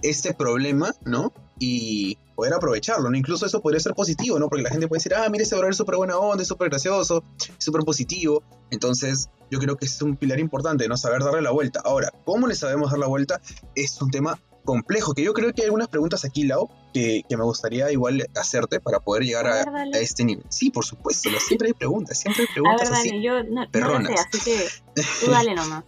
este 0.02 0.34
problema, 0.34 0.94
¿no? 1.04 1.32
Y 1.58 2.18
poder 2.34 2.54
aprovecharlo, 2.54 3.10
¿no? 3.10 3.16
Incluso 3.16 3.46
eso 3.46 3.60
podría 3.60 3.80
ser 3.80 3.94
positivo, 3.94 4.38
¿no? 4.38 4.48
Porque 4.48 4.62
la 4.62 4.70
gente 4.70 4.88
puede 4.88 4.98
decir, 4.98 5.14
ah, 5.14 5.28
mire, 5.28 5.44
ese 5.44 5.54
brother 5.56 5.70
es 5.70 5.76
súper 5.76 5.96
buena 5.96 6.18
onda, 6.18 6.42
es 6.42 6.48
súper 6.48 6.68
gracioso, 6.68 7.24
súper 7.58 7.82
positivo. 7.82 8.42
Entonces, 8.70 9.30
yo 9.50 9.58
creo 9.58 9.76
que 9.76 9.86
es 9.86 10.02
un 10.02 10.16
pilar 10.16 10.38
importante, 10.38 10.86
¿no? 10.86 10.96
Saber 10.96 11.22
darle 11.22 11.42
la 11.42 11.50
vuelta. 11.50 11.80
Ahora, 11.84 12.12
¿cómo 12.24 12.46
le 12.46 12.54
sabemos 12.54 12.90
dar 12.90 12.98
la 12.98 13.06
vuelta? 13.06 13.40
Es 13.74 14.00
un 14.02 14.10
tema 14.10 14.38
complejo, 14.66 15.14
que 15.14 15.22
yo 15.22 15.32
creo 15.32 15.54
que 15.54 15.62
hay 15.62 15.66
algunas 15.66 15.88
preguntas 15.88 16.26
aquí, 16.26 16.44
Lau, 16.44 16.68
que, 16.92 17.22
que 17.26 17.36
me 17.38 17.44
gustaría 17.44 17.90
igual 17.90 18.28
hacerte 18.36 18.78
para 18.80 19.00
poder 19.00 19.24
llegar 19.24 19.46
a, 19.46 19.84
este 19.94 20.24
nivel. 20.24 20.44
Sí, 20.50 20.70
por 20.70 20.84
supuesto, 20.84 21.30
siempre 21.40 21.68
hay 21.68 21.74
preguntas, 21.74 22.20
siempre 22.20 22.42
hay 22.42 22.52
preguntas. 22.52 22.90
A 22.90 22.92
ver, 22.92 23.04
dale, 23.04 23.22
yo 23.22 23.42
no, 23.44 24.00
no 24.00 24.06
sé, 24.08 24.14
así 24.14 24.44
que 24.44 24.66
tú 25.24 25.30
dale 25.30 25.54
nomás. 25.54 25.84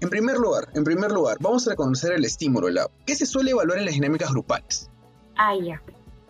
En 0.00 0.10
primer 0.10 0.36
lugar, 0.36 0.68
en 0.74 0.84
primer 0.84 1.10
lugar, 1.10 1.38
vamos 1.40 1.66
a 1.66 1.70
reconocer 1.70 2.12
el 2.12 2.24
estímulo, 2.24 2.70
Lau. 2.70 2.88
¿Qué 3.06 3.16
se 3.16 3.26
suele 3.26 3.50
evaluar 3.50 3.78
en 3.78 3.86
las 3.86 3.94
dinámicas 3.94 4.30
grupales? 4.30 4.90
Ah, 5.36 5.54
ya. 5.56 5.82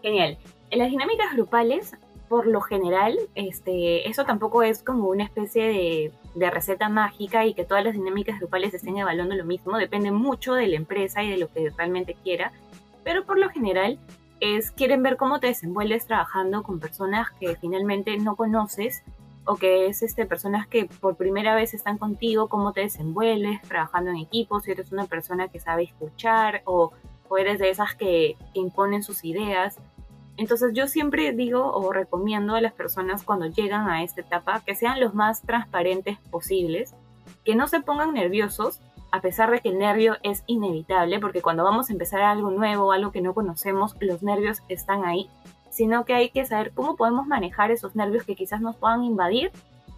Genial. 0.02 0.38
En 0.70 0.78
las 0.78 0.90
dinámicas 0.90 1.34
grupales, 1.34 1.92
por 2.28 2.46
lo 2.46 2.60
general, 2.62 3.18
este, 3.34 4.08
eso 4.08 4.24
tampoco 4.24 4.62
es 4.62 4.82
como 4.82 5.08
una 5.08 5.24
especie 5.24 5.64
de, 5.64 6.12
de, 6.34 6.50
receta 6.50 6.88
mágica 6.88 7.46
y 7.46 7.54
que 7.54 7.64
todas 7.64 7.84
las 7.84 7.94
dinámicas 7.94 8.38
grupales 8.38 8.74
estén 8.74 8.96
evaluando 8.98 9.34
lo 9.34 9.44
mismo. 9.44 9.76
Depende 9.78 10.10
mucho 10.10 10.54
de 10.54 10.66
la 10.66 10.76
empresa 10.76 11.22
y 11.22 11.30
de 11.30 11.38
lo 11.38 11.48
que 11.48 11.70
realmente 11.76 12.16
quiera. 12.22 12.52
Pero 13.04 13.24
por 13.24 13.38
lo 13.38 13.48
general, 13.48 13.98
es 14.40 14.70
quieren 14.70 15.02
ver 15.02 15.16
cómo 15.16 15.38
te 15.38 15.46
desenvuelves 15.48 16.06
trabajando 16.06 16.62
con 16.62 16.80
personas 16.80 17.28
que 17.38 17.56
finalmente 17.56 18.16
no 18.18 18.34
conoces 18.36 19.02
o 19.44 19.56
que 19.56 19.86
es 19.86 20.02
este, 20.02 20.26
personas 20.26 20.66
que 20.66 20.86
por 20.86 21.16
primera 21.16 21.54
vez 21.54 21.74
están 21.74 21.98
contigo, 21.98 22.48
cómo 22.48 22.72
te 22.72 22.82
desenvuelves 22.82 23.60
trabajando 23.62 24.10
en 24.10 24.18
equipo, 24.18 24.60
si 24.60 24.70
eres 24.70 24.92
una 24.92 25.06
persona 25.06 25.48
que 25.48 25.60
sabe 25.60 25.84
escuchar 25.84 26.62
o, 26.64 26.92
eres 27.38 27.58
de 27.58 27.70
esas 27.70 27.94
que, 27.94 28.36
imponen 28.52 29.02
sus 29.02 29.24
ideas. 29.24 29.78
Entonces 30.42 30.72
yo 30.74 30.88
siempre 30.88 31.30
digo 31.32 31.72
o 31.72 31.92
recomiendo 31.92 32.56
a 32.56 32.60
las 32.60 32.72
personas 32.72 33.22
cuando 33.22 33.46
llegan 33.46 33.88
a 33.88 34.02
esta 34.02 34.22
etapa 34.22 34.60
que 34.66 34.74
sean 34.74 34.98
los 34.98 35.14
más 35.14 35.42
transparentes 35.42 36.18
posibles, 36.30 36.94
que 37.44 37.54
no 37.54 37.68
se 37.68 37.80
pongan 37.80 38.12
nerviosos, 38.12 38.80
a 39.12 39.20
pesar 39.20 39.52
de 39.52 39.60
que 39.60 39.68
el 39.68 39.78
nervio 39.78 40.16
es 40.24 40.42
inevitable, 40.46 41.20
porque 41.20 41.42
cuando 41.42 41.62
vamos 41.62 41.88
a 41.88 41.92
empezar 41.92 42.22
algo 42.22 42.50
nuevo, 42.50 42.90
algo 42.90 43.12
que 43.12 43.20
no 43.20 43.34
conocemos, 43.34 43.94
los 44.00 44.22
nervios 44.22 44.62
están 44.68 45.04
ahí 45.04 45.30
sino 45.72 46.04
que 46.04 46.12
hay 46.12 46.28
que 46.28 46.44
saber 46.44 46.72
cómo 46.72 46.96
podemos 46.96 47.26
manejar 47.26 47.70
esos 47.70 47.96
nervios 47.96 48.24
que 48.24 48.36
quizás 48.36 48.60
nos 48.60 48.76
puedan 48.76 49.04
invadir 49.04 49.50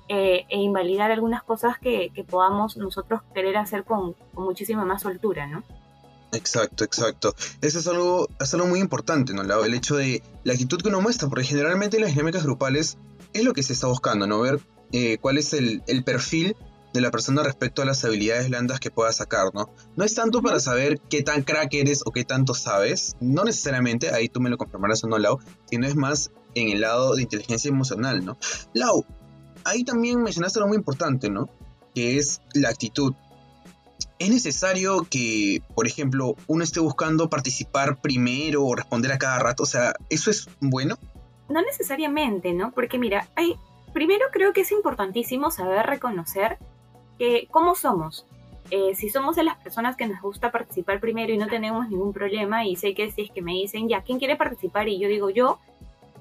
eh, 0.09 0.47
e 0.49 0.59
invalidar 0.59 1.11
algunas 1.11 1.43
cosas 1.43 1.79
que, 1.79 2.13
podamos 2.31 2.77
nosotros 2.77 3.23
querer 3.35 3.57
hacer 3.57 3.85
con, 3.85 4.15
muchísima 4.35 4.85
más 4.85 5.03
soltura, 5.03 5.47
¿no? 5.47 5.65
Exacto, 6.35 6.85
exacto. 6.85 7.35
Eso 7.61 7.79
es 7.79 7.87
algo, 7.87 8.29
es 8.41 8.53
algo 8.55 8.67
muy 8.67 8.81
importante, 8.81 9.33
¿no? 9.33 9.43
El 9.43 9.75
hecho 9.75 9.97
de 9.97 10.23
la 10.43 10.53
actitud 10.53 10.81
que 10.81 10.89
uno 10.89 11.01
muestra, 11.01 11.29
porque 11.29 11.45
generalmente 11.45 11.97
en 11.97 12.03
las 12.03 12.13
dinámicas 12.13 12.45
grupales 12.45 12.99
es 13.33 13.45
lo 13.45 13.53
que 13.53 13.63
se 13.63 13.73
está 13.73 13.87
buscando, 13.87 14.27
¿no? 14.27 14.41
Ver 14.41 14.61
eh, 14.93 15.19
cuál 15.21 15.39
es 15.39 15.53
el, 15.53 15.83
el 15.87 16.05
perfil 16.05 16.57
de 16.95 17.01
la 17.01 17.11
persona 17.11 17.43
respecto 17.43 17.83
a 17.83 17.85
las 17.85 18.05
habilidades 18.05 18.49
blandas 18.49 18.79
que 18.79 18.91
pueda 18.93 19.13
sacar, 19.13 19.53
¿no? 19.53 19.69
No 19.97 20.05
es 20.05 20.15
tanto 20.15 20.41
para 20.43 20.61
saber 20.61 21.01
qué 21.11 21.23
tan 21.23 21.43
crack 21.43 21.75
eres 21.75 22.03
o 22.07 22.13
qué 22.13 22.25
tanto 22.25 22.55
sabes, 22.55 23.17
no 23.21 23.45
necesariamente, 23.45 24.11
ahí 24.11 24.29
tú 24.29 24.41
me 24.41 24.49
lo 24.49 24.57
confirmarás 24.57 25.03
o 25.03 25.09
no, 25.09 25.19
Lau, 25.19 25.41
sino 25.69 25.89
es 25.89 25.97
más 25.97 26.31
en 26.55 26.69
el 26.69 26.81
lado 26.81 27.17
de 27.17 27.23
inteligencia 27.23 27.69
emocional, 27.69 28.25
¿no? 28.25 28.39
Lau, 28.75 29.05
ahí 29.65 29.83
también 29.83 30.23
mencionaste 30.23 30.61
algo 30.61 30.69
muy 30.69 30.77
importante, 30.77 31.31
¿no? 31.31 31.51
Que 31.97 32.17
es 32.17 32.41
la 32.55 32.69
actitud. 32.69 33.15
¿Es 34.19 34.31
necesario 34.31 35.07
que, 35.11 35.61
por 35.75 35.87
ejemplo, 35.87 36.37
uno 36.47 36.63
esté 36.63 36.81
buscando 36.81 37.29
participar 37.29 38.01
primero 38.01 38.65
o 38.65 38.75
responder 38.75 39.11
a 39.13 39.19
cada 39.19 39.39
rato? 39.41 39.65
O 39.65 39.67
sea, 39.67 39.95
¿eso 40.09 40.31
es 40.31 40.49
bueno? 40.61 40.97
No 41.49 41.61
necesariamente, 41.63 42.53
¿no? 42.53 42.71
Porque 42.71 42.99
mira, 42.99 43.29
hay, 43.35 43.57
primero 43.93 44.27
creo 44.33 44.53
que 44.53 44.61
es 44.61 44.71
importantísimo 44.71 45.51
saber 45.51 45.87
reconocer 45.87 46.59
que 47.19 47.49
cómo 47.51 47.75
somos. 47.75 48.27
Eh, 48.71 48.95
si 48.95 49.11
somos 49.11 49.37
de 49.37 49.43
las 49.43 49.59
personas 49.59 49.97
que 49.97 50.07
nos 50.07 50.23
gusta 50.23 50.51
participar 50.51 51.01
primero 51.01 51.33
y 51.33 51.39
no 51.39 51.49
tenemos 51.49 51.89
ningún 51.89 52.13
problema, 52.13 52.65
y 52.65 52.77
sé 52.77 52.95
que 52.95 53.11
si 53.11 53.23
es 53.23 53.31
que 53.31 53.43
me 53.43 53.53
dicen, 53.53 53.89
ya, 53.89 54.03
¿quién 54.03 54.19
quiere 54.19 54.37
participar? 54.37 54.89
Y 54.89 54.99
yo 54.99 55.09
digo, 55.09 55.29
yo, 55.29 55.59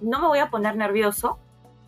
no 0.02 0.20
me 0.20 0.28
voy 0.28 0.40
a 0.40 0.50
poner 0.50 0.76
nervioso, 0.76 1.38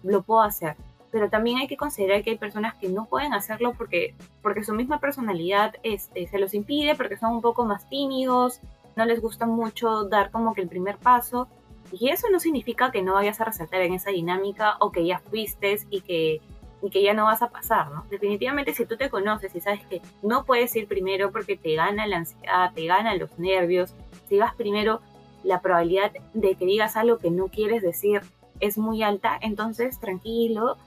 lo 0.04 0.22
puedo 0.22 0.42
hacer. 0.42 0.78
Pero 1.15 1.29
también 1.29 1.60
hay 1.60 1.67
que 1.67 1.77
considerar 1.77 2.24
que 2.24 2.31
hay 2.31 2.38
personas 2.38 2.74
que 2.75 2.89
no 2.89 3.05
pueden 3.05 3.34
hacerlo 3.34 3.74
porque, 3.77 4.15
porque 4.41 4.65
su 4.65 4.74
misma 4.74 5.00
personalidad 5.00 5.74
este, 5.81 6.27
se 6.27 6.39
los 6.39 6.53
impide, 6.53 6.93
porque 6.93 7.15
son 7.15 7.36
un 7.36 7.41
poco 7.41 7.63
más 7.63 7.88
tímidos, 7.88 8.60
no 8.98 9.05
les 9.05 9.22
gusta 9.22 9.45
mucho 9.45 10.03
dar 10.10 10.29
como 10.29 10.53
que 10.53 10.60
el 10.60 10.67
primer 10.67 10.98
paso. 10.98 11.48
Y 11.93 12.10
eso 12.10 12.27
no 12.29 12.41
significa 12.41 12.91
que 12.91 13.01
no 13.01 13.13
vayas 13.13 13.39
a 13.39 13.45
resaltar 13.45 13.79
en 13.84 13.93
esa 13.93 14.10
dinámica 14.10 14.75
o 14.81 14.91
que 14.91 15.05
ya 15.05 15.19
fuiste 15.19 15.77
y 15.89 16.01
que 16.01 16.41
y 16.81 16.89
que 16.89 17.01
ya 17.01 17.13
no 17.13 17.24
vas 17.24 17.41
a 17.41 17.48
pasar, 17.48 17.89
¿no? 17.91 18.05
Definitivamente 18.10 18.74
si 18.74 18.86
tú 18.86 18.98
te 18.98 19.10
conoces 19.10 19.55
y 19.55 19.62
sabes 19.62 19.86
que 19.88 20.01
no 20.22 20.43
puedes 20.43 20.75
ir 20.75 20.86
primero 20.86 21.31
porque 21.31 21.55
te 21.55 21.75
gana 21.75 22.07
la 22.07 22.17
ansiedad, 22.17 22.74
te 22.75 22.88
gana 22.88 23.15
los 23.15 23.39
nervios, 23.39 23.93
si 24.27 24.38
vas 24.38 24.53
primero 24.53 25.00
la 25.45 25.62
probabilidad 25.62 26.12
de 26.34 26.55
que 26.55 26.65
digas 26.65 26.98
algo 26.98 27.19
que 27.19 27.31
no 27.31 27.48
quieres 27.48 27.81
decir 27.81 28.22
es 28.60 28.77
muy 28.77 29.03
alta, 29.03 29.38
entonces 29.41 30.00
tranquilo, 30.00 30.77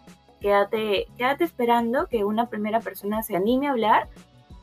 quédate, 0.40 1.06
quédate 1.16 1.44
esperando 1.44 2.06
que 2.06 2.24
una 2.24 2.48
primera 2.48 2.80
persona 2.80 3.22
se 3.22 3.36
anime 3.36 3.68
a 3.68 3.72
hablar, 3.72 4.08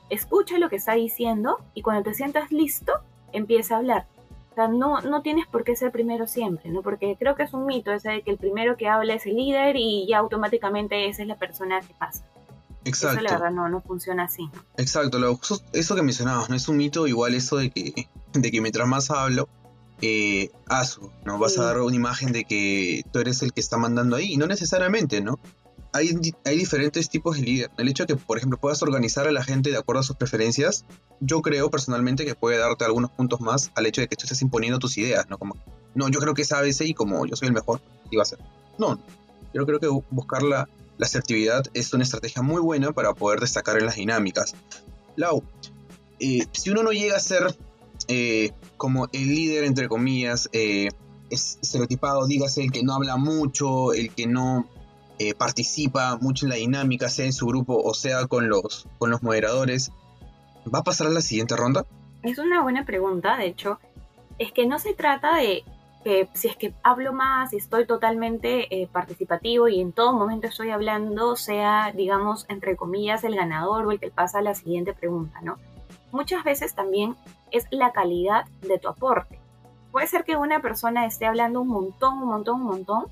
escucha 0.09 0.57
lo 0.59 0.69
que 0.69 0.77
está 0.77 0.93
diciendo 0.93 1.57
y 1.73 1.81
cuando 1.81 2.03
te 2.03 2.13
sientas 2.13 2.51
listo, 2.51 2.93
empieza 3.31 3.75
a 3.75 3.77
hablar. 3.79 4.05
O 4.51 4.55
sea, 4.55 4.67
no, 4.69 5.01
no 5.01 5.21
tienes 5.21 5.47
por 5.47 5.65
qué 5.65 5.75
ser 5.75 5.91
primero 5.91 6.27
siempre, 6.27 6.69
¿no? 6.69 6.81
Porque 6.81 7.17
creo 7.19 7.35
que 7.35 7.43
es 7.43 7.53
un 7.53 7.65
mito 7.65 7.91
ese 7.91 8.09
de 8.09 8.21
que 8.21 8.31
el 8.31 8.37
primero 8.37 8.77
que 8.77 8.87
habla 8.87 9.13
es 9.13 9.25
el 9.25 9.35
líder 9.35 9.75
y 9.75 10.07
ya 10.07 10.19
automáticamente 10.19 11.09
esa 11.09 11.23
es 11.23 11.27
la 11.27 11.35
persona 11.35 11.81
que 11.81 11.93
pasa. 11.93 12.23
Exacto. 12.85 13.17
Eso 13.17 13.23
la 13.23 13.31
verdad 13.33 13.51
no, 13.51 13.67
no 13.67 13.81
funciona 13.81 14.23
así. 14.23 14.49
Exacto, 14.77 15.19
lo, 15.19 15.37
eso 15.73 15.95
que 15.95 16.01
mencionabas, 16.03 16.49
¿no? 16.49 16.55
Es 16.55 16.69
un 16.69 16.77
mito 16.77 17.05
igual 17.07 17.33
eso 17.33 17.57
de 17.57 17.69
que, 17.69 18.07
de 18.31 18.51
que 18.51 18.61
mientras 18.61 18.87
más 18.87 19.09
hablo, 19.11 19.49
eh, 20.01 20.51
¿no? 21.25 21.39
Vas 21.39 21.57
a 21.57 21.65
dar 21.65 21.81
una 21.81 21.95
imagen 21.95 22.31
de 22.31 22.45
que 22.45 23.03
tú 23.11 23.19
eres 23.19 23.41
el 23.41 23.53
que 23.53 23.59
está 23.59 23.77
mandando 23.77 24.15
ahí, 24.15 24.33
y 24.33 24.37
no 24.37 24.45
necesariamente, 24.45 25.21
¿no? 25.21 25.39
Hay, 25.95 26.57
diferentes 26.57 27.09
tipos 27.09 27.37
de 27.37 27.43
líder. 27.43 27.71
El 27.77 27.87
hecho 27.87 28.03
de 28.03 28.13
que, 28.13 28.19
por 28.21 28.37
ejemplo, 28.37 28.59
puedas 28.59 28.81
organizar 28.83 29.27
a 29.27 29.31
la 29.31 29.43
gente 29.43 29.71
de 29.71 29.77
acuerdo 29.77 30.01
a 30.01 30.03
sus 30.03 30.17
preferencias, 30.17 30.83
yo 31.21 31.41
creo 31.41 31.71
personalmente 31.71 32.25
que 32.25 32.35
puede 32.35 32.57
darte 32.57 32.83
algunos 32.83 33.11
puntos 33.11 33.39
más 33.39 33.71
al 33.75 33.85
hecho 33.85 34.01
de 34.01 34.09
que 34.09 34.17
tú 34.17 34.23
estés 34.23 34.41
imponiendo 34.41 34.77
tus 34.77 34.97
ideas, 34.97 35.29
¿no? 35.29 35.37
Como, 35.37 35.55
no, 35.93 36.09
yo 36.09 36.19
creo 36.19 36.33
que 36.33 36.41
es 36.41 36.51
ABC 36.51 36.81
y 36.81 36.93
como 36.93 37.25
yo 37.25 37.37
soy 37.37 37.47
el 37.47 37.53
mejor, 37.53 37.81
iba 38.11 38.23
a 38.23 38.25
ser. 38.25 38.39
No, 38.77 38.99
yo 39.53 39.65
creo 39.65 39.79
que 39.79 39.87
buscar 39.87 40.43
la, 40.43 40.67
asertividad 40.99 41.65
es 41.73 41.93
una 41.93 42.03
estrategia 42.03 42.41
muy 42.41 42.61
buena 42.61 42.91
para 42.91 43.13
poder 43.13 43.39
destacar 43.39 43.77
en 43.77 43.85
las 43.85 43.95
dinámicas. 43.95 44.53
Lau, 45.15 45.43
eh, 46.19 46.45
si 46.51 46.69
uno 46.69 46.83
no 46.83 46.91
llega 46.91 47.15
a 47.15 47.19
ser 47.19 47.55
eh, 48.07 48.51
como 48.77 49.07
el 49.13 49.35
líder, 49.35 49.63
entre 49.63 49.87
comillas, 49.87 50.49
eh, 50.51 50.89
es 51.29 51.57
estereotipado, 51.61 52.27
dígase 52.27 52.63
el 52.63 52.71
que 52.71 52.83
no 52.83 52.93
habla 52.93 53.17
mucho, 53.17 53.93
el 53.93 54.13
que 54.13 54.27
no 54.27 54.69
eh, 55.19 55.33
participa 55.33 56.17
mucho 56.17 56.45
en 56.45 56.49
la 56.49 56.55
dinámica, 56.55 57.09
sea 57.09 57.25
en 57.25 57.33
su 57.33 57.47
grupo 57.47 57.81
o 57.81 57.93
sea 57.93 58.27
con 58.27 58.49
los, 58.49 58.87
con 58.97 59.09
los 59.09 59.23
moderadores, 59.23 59.91
¿va 60.73 60.79
a 60.79 60.83
pasar 60.83 61.07
a 61.07 61.11
la 61.11 61.21
siguiente 61.21 61.55
ronda? 61.55 61.85
Es 62.23 62.37
una 62.39 62.61
buena 62.61 62.85
pregunta, 62.85 63.37
de 63.37 63.47
hecho. 63.47 63.79
Es 64.39 64.51
que 64.51 64.65
no 64.65 64.79
se 64.79 64.93
trata 64.93 65.35
de 65.35 65.63
que 66.03 66.29
si 66.33 66.47
es 66.47 66.55
que 66.55 66.73
hablo 66.83 67.13
más 67.13 67.53
y 67.53 67.57
estoy 67.57 67.85
totalmente 67.87 68.67
eh, 68.75 68.87
participativo 68.91 69.67
y 69.67 69.81
en 69.81 69.91
todo 69.91 70.13
momento 70.13 70.47
estoy 70.47 70.69
hablando, 70.69 71.35
sea, 71.35 71.91
digamos, 71.95 72.45
entre 72.49 72.75
comillas, 72.75 73.23
el 73.23 73.35
ganador 73.35 73.85
o 73.85 73.91
el 73.91 73.99
que 73.99 74.11
pasa 74.11 74.39
a 74.39 74.41
la 74.41 74.53
siguiente 74.53 74.93
pregunta, 74.93 75.39
¿no? 75.41 75.57
Muchas 76.11 76.43
veces 76.43 76.75
también 76.75 77.15
es 77.51 77.65
la 77.71 77.91
calidad 77.91 78.45
de 78.61 78.77
tu 78.77 78.87
aporte. 78.87 79.39
Puede 79.91 80.07
ser 80.07 80.25
que 80.25 80.35
una 80.35 80.61
persona 80.61 81.05
esté 81.05 81.25
hablando 81.25 81.61
un 81.61 81.69
montón, 81.69 82.21
un 82.21 82.27
montón, 82.27 82.61
un 82.61 82.67
montón, 82.67 83.05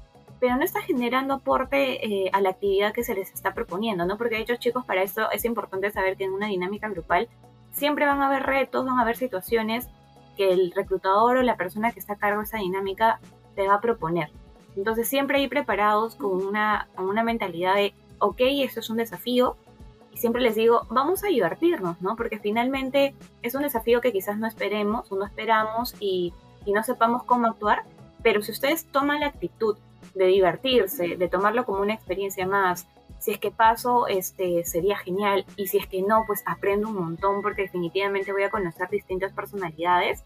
pero 0.44 0.58
no 0.58 0.64
está 0.66 0.82
generando 0.82 1.36
aporte 1.36 2.06
eh, 2.06 2.30
a 2.34 2.42
la 2.42 2.50
actividad 2.50 2.92
que 2.92 3.06
se 3.06 3.16
les 3.16 3.32
está 3.32 3.54
proponiendo, 3.54 4.06
¿no? 4.06 4.18
Porque 4.18 4.36
de 4.36 4.42
hecho, 4.42 4.58
chicos, 4.58 4.84
para 4.84 5.02
esto 5.02 5.32
es 5.32 5.46
importante 5.46 5.90
saber 5.90 6.18
que 6.18 6.26
en 6.26 6.34
una 6.34 6.48
dinámica 6.48 6.90
grupal 6.90 7.30
siempre 7.72 8.06
van 8.06 8.22
a 8.22 8.28
haber 8.28 8.44
retos, 8.44 8.86
van 8.86 9.00
a 9.00 9.04
haber 9.04 9.16
situaciones 9.16 9.88
que 10.36 10.52
el 10.52 10.74
reclutador 10.76 11.38
o 11.38 11.44
la 11.44 11.56
persona 11.56 11.94
que 11.94 12.02
está 12.02 12.16
a 12.16 12.18
cargo 12.18 12.40
de 12.40 12.44
esa 12.44 12.58
dinámica 12.58 13.22
te 13.56 13.66
va 13.66 13.76
a 13.76 13.80
proponer. 13.80 14.32
Entonces 14.76 15.08
siempre 15.08 15.42
ir 15.42 15.48
preparados 15.48 16.16
con 16.16 16.46
una, 16.46 16.90
una 16.98 17.24
mentalidad 17.24 17.76
de, 17.76 17.94
ok, 18.20 18.42
esto 18.66 18.82
es 18.82 18.90
un 18.90 18.98
desafío, 18.98 19.56
y 20.12 20.18
siempre 20.18 20.42
les 20.42 20.56
digo, 20.56 20.88
vamos 20.90 21.24
a 21.24 21.28
divertirnos, 21.28 22.02
¿no? 22.02 22.18
Porque 22.18 22.38
finalmente 22.40 23.16
es 23.44 23.56
un 23.56 23.62
desafío 23.62 24.02
que 24.02 24.12
quizás 24.12 24.38
no 24.38 24.48
esperemos 24.48 25.10
o 25.10 25.16
no 25.16 25.24
esperamos 25.24 25.96
y, 26.02 26.34
y 26.66 26.74
no 26.74 26.84
sepamos 26.84 27.24
cómo 27.24 27.48
actuar, 27.48 27.84
pero 28.22 28.42
si 28.42 28.52
ustedes 28.52 28.88
toman 28.88 29.22
la 29.22 29.28
actitud 29.28 29.78
de 30.13 30.25
divertirse, 30.27 31.17
de 31.17 31.27
tomarlo 31.27 31.65
como 31.65 31.82
una 31.82 31.93
experiencia 31.93 32.46
más. 32.48 32.88
Si 33.20 33.32
es 33.32 33.39
que 33.39 33.51
paso, 33.51 34.08
este, 34.08 34.63
sería 34.65 34.98
genial. 34.98 35.46
Y 35.55 35.67
si 35.67 35.77
es 35.77 35.88
que 35.88 36.01
no, 36.01 36.24
pues 36.27 36.43
aprendo 36.46 36.89
un 36.89 36.96
montón 36.96 37.41
porque 37.41 37.63
definitivamente 37.63 38.32
voy 38.32 38.43
a 38.43 38.50
conocer 38.50 38.89
distintas 38.89 39.32
personalidades. 39.32 40.24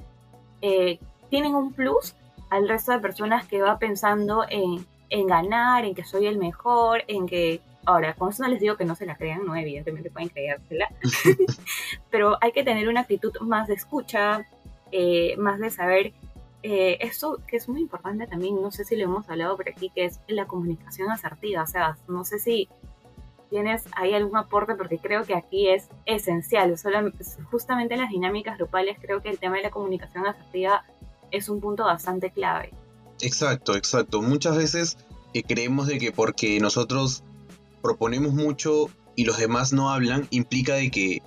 Eh, 0.61 0.99
tienen 1.29 1.55
un 1.55 1.73
plus 1.73 2.15
al 2.49 2.67
resto 2.67 2.91
de 2.91 2.99
personas 2.99 3.45
que 3.47 3.61
va 3.61 3.77
pensando 3.77 4.45
en, 4.49 4.85
en 5.09 5.27
ganar, 5.27 5.85
en 5.85 5.93
que 5.93 6.03
soy 6.03 6.25
el 6.25 6.37
mejor, 6.37 7.03
en 7.07 7.27
que 7.27 7.61
Ahora, 7.87 8.15
con 8.15 8.29
eso 8.29 8.43
no 8.43 8.49
les 8.49 8.59
digo 8.59 8.75
que 8.75 8.83
no 8.83 8.95
se 8.95 9.05
la 9.05 9.15
crean, 9.15 9.45
no, 9.45 9.55
evidentemente 9.55 10.11
pueden 10.11 10.27
creérsela, 10.27 10.89
pero 12.11 12.37
hay 12.41 12.51
que 12.51 12.65
tener 12.65 12.89
una 12.89 12.99
actitud 12.99 13.31
más 13.39 13.69
de 13.69 13.75
escucha, 13.75 14.45
eh, 14.91 15.37
más 15.37 15.57
de 15.57 15.69
saber 15.69 16.11
eh, 16.63 16.97
esto 17.01 17.39
que 17.47 17.57
es 17.57 17.69
muy 17.69 17.81
importante 17.81 18.27
también, 18.27 18.61
no 18.61 18.71
sé 18.71 18.83
si 18.83 18.95
lo 18.95 19.03
hemos 19.03 19.29
hablado 19.29 19.55
por 19.55 19.69
aquí, 19.69 19.89
que 19.89 20.05
es 20.05 20.19
la 20.27 20.45
comunicación 20.45 21.09
asertiva. 21.09 21.63
O 21.63 21.67
sea, 21.67 21.97
no 22.07 22.25
sé 22.25 22.39
si 22.39 22.67
tienes 23.49 23.83
ahí 23.93 24.13
algún 24.13 24.35
aporte, 24.37 24.75
porque 24.75 24.97
creo 24.97 25.23
que 25.23 25.35
aquí 25.35 25.69
es 25.69 25.87
esencial. 26.05 26.75
justamente 27.49 27.93
en 27.93 28.01
las 28.01 28.09
dinámicas 28.09 28.57
grupales, 28.57 28.97
creo 29.01 29.21
que 29.21 29.29
el 29.29 29.39
tema 29.39 29.57
de 29.57 29.63
la 29.63 29.71
comunicación 29.71 30.25
asertiva 30.25 30.85
es 31.31 31.49
un 31.49 31.61
punto 31.61 31.85
bastante 31.85 32.31
clave. 32.31 32.71
Exacto, 33.21 33.75
exacto. 33.75 34.21
Muchas 34.21 34.57
veces 34.57 34.97
creemos 35.43 35.87
de 35.87 35.97
que 35.97 36.11
porque 36.11 36.59
nosotros 36.59 37.23
proponemos 37.81 38.33
mucho 38.33 38.89
y 39.15 39.25
los 39.25 39.37
demás 39.37 39.73
no 39.73 39.89
hablan, 39.89 40.27
implica 40.29 40.75
de 40.75 40.91
que, 40.91 41.21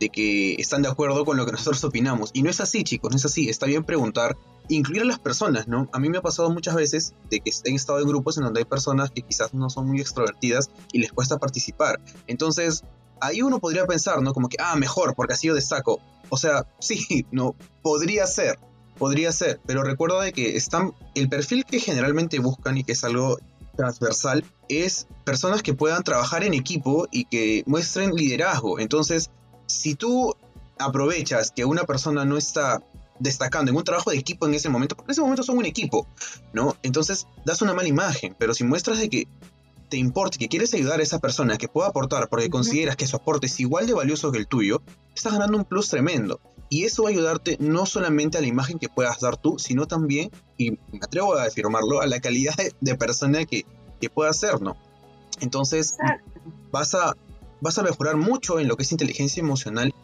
de 0.00 0.08
que 0.08 0.54
están 0.54 0.82
de 0.82 0.88
acuerdo 0.88 1.24
con 1.24 1.36
lo 1.36 1.46
que 1.46 1.52
nosotros 1.52 1.82
opinamos. 1.84 2.30
Y 2.32 2.42
no 2.42 2.50
es 2.50 2.60
así, 2.60 2.84
chicos, 2.84 3.10
no 3.10 3.16
es 3.16 3.24
así. 3.24 3.48
Está 3.48 3.66
bien 3.66 3.84
preguntar, 3.84 4.36
incluir 4.68 5.02
a 5.02 5.04
las 5.04 5.18
personas, 5.18 5.68
¿no? 5.68 5.88
A 5.92 5.98
mí 5.98 6.08
me 6.08 6.18
ha 6.18 6.22
pasado 6.22 6.50
muchas 6.50 6.74
veces 6.74 7.14
de 7.30 7.40
que 7.40 7.50
he 7.64 7.74
estado 7.74 8.00
en 8.00 8.08
grupos 8.08 8.36
en 8.36 8.44
donde 8.44 8.60
hay 8.60 8.64
personas 8.64 9.10
que 9.10 9.22
quizás 9.22 9.54
no 9.54 9.70
son 9.70 9.86
muy 9.88 10.00
extrovertidas 10.00 10.70
y 10.92 10.98
les 10.98 11.12
cuesta 11.12 11.38
participar. 11.38 12.00
Entonces, 12.26 12.82
ahí 13.20 13.42
uno 13.42 13.58
podría 13.58 13.86
pensar, 13.86 14.22
¿no? 14.22 14.32
Como 14.32 14.48
que, 14.48 14.56
ah, 14.60 14.76
mejor, 14.76 15.14
porque 15.14 15.34
así 15.34 15.48
yo 15.48 15.54
destaco. 15.54 16.00
O 16.28 16.36
sea, 16.36 16.66
sí, 16.80 17.26
no, 17.30 17.54
podría 17.82 18.26
ser, 18.26 18.58
podría 18.98 19.32
ser, 19.32 19.60
pero 19.66 19.82
recuerda 19.82 20.22
de 20.22 20.32
que 20.32 20.56
están, 20.56 20.94
el 21.14 21.28
perfil 21.28 21.64
que 21.64 21.80
generalmente 21.80 22.38
buscan 22.38 22.78
y 22.78 22.84
que 22.84 22.92
es 22.92 23.04
algo 23.04 23.38
transversal 23.76 24.42
es 24.68 25.06
personas 25.24 25.62
que 25.62 25.74
puedan 25.74 26.02
trabajar 26.02 26.42
en 26.44 26.54
equipo 26.54 27.06
y 27.10 27.26
que 27.26 27.62
muestren 27.66 28.12
liderazgo. 28.12 28.80
Entonces, 28.80 29.30
si 29.66 29.94
tú 29.94 30.34
aprovechas 30.78 31.50
que 31.50 31.64
una 31.64 31.84
persona 31.84 32.24
no 32.24 32.36
está 32.36 32.82
destacando 33.18 33.70
en 33.70 33.76
un 33.76 33.84
trabajo 33.84 34.10
de 34.10 34.18
equipo 34.18 34.46
en 34.46 34.54
ese 34.54 34.68
momento, 34.68 34.96
porque 34.96 35.10
en 35.10 35.12
ese 35.12 35.20
momento 35.20 35.42
son 35.42 35.58
un 35.58 35.66
equipo, 35.66 36.06
¿no? 36.52 36.76
Entonces 36.82 37.26
das 37.44 37.62
una 37.62 37.74
mala 37.74 37.88
imagen, 37.88 38.34
pero 38.38 38.54
si 38.54 38.64
muestras 38.64 38.98
de 38.98 39.08
que 39.08 39.28
te 39.88 39.96
importa, 39.96 40.38
que 40.38 40.48
quieres 40.48 40.74
ayudar 40.74 41.00
a 41.00 41.02
esa 41.02 41.18
persona, 41.18 41.58
que 41.58 41.68
pueda 41.68 41.88
aportar 41.88 42.28
porque 42.28 42.50
consideras 42.50 42.96
que 42.96 43.06
su 43.06 43.16
aporte 43.16 43.46
es 43.46 43.60
igual 43.60 43.86
de 43.86 43.94
valioso 43.94 44.32
que 44.32 44.38
el 44.38 44.48
tuyo, 44.48 44.82
estás 45.14 45.32
ganando 45.32 45.56
un 45.56 45.64
plus 45.64 45.88
tremendo. 45.88 46.40
Y 46.68 46.84
eso 46.84 47.04
va 47.04 47.10
a 47.10 47.12
ayudarte 47.12 47.56
no 47.60 47.86
solamente 47.86 48.38
a 48.38 48.40
la 48.40 48.48
imagen 48.48 48.80
que 48.80 48.88
puedas 48.88 49.20
dar 49.20 49.36
tú, 49.36 49.58
sino 49.58 49.86
también, 49.86 50.32
y 50.58 50.72
me 50.72 50.98
atrevo 51.00 51.34
a 51.34 51.44
afirmarlo, 51.44 52.00
a 52.00 52.06
la 52.06 52.18
calidad 52.18 52.54
de, 52.80 52.94
persona 52.96 53.44
que, 53.44 53.64
que 54.00 54.10
puedas 54.10 54.40
ser, 54.40 54.60
¿no? 54.60 54.76
Entonces, 55.40 55.96
vas 56.72 56.94
a, 56.94 57.16
vas 57.60 57.78
a 57.78 57.82
mejorar 57.84 58.16
mucho 58.16 58.58
en 58.58 58.66
lo 58.66 58.76
que 58.76 58.82
es 58.82 58.90
inteligencia 58.90 59.40
emocional 59.40 59.94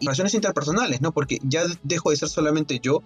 relaciones 0.00 0.34
interpersonales, 0.34 1.00
¿no? 1.00 1.12
Porque 1.12 1.38
ya 1.42 1.62
dejo 1.82 2.10
de 2.10 2.16
ser 2.16 2.28
solamente 2.28 2.78
yo 2.80 3.02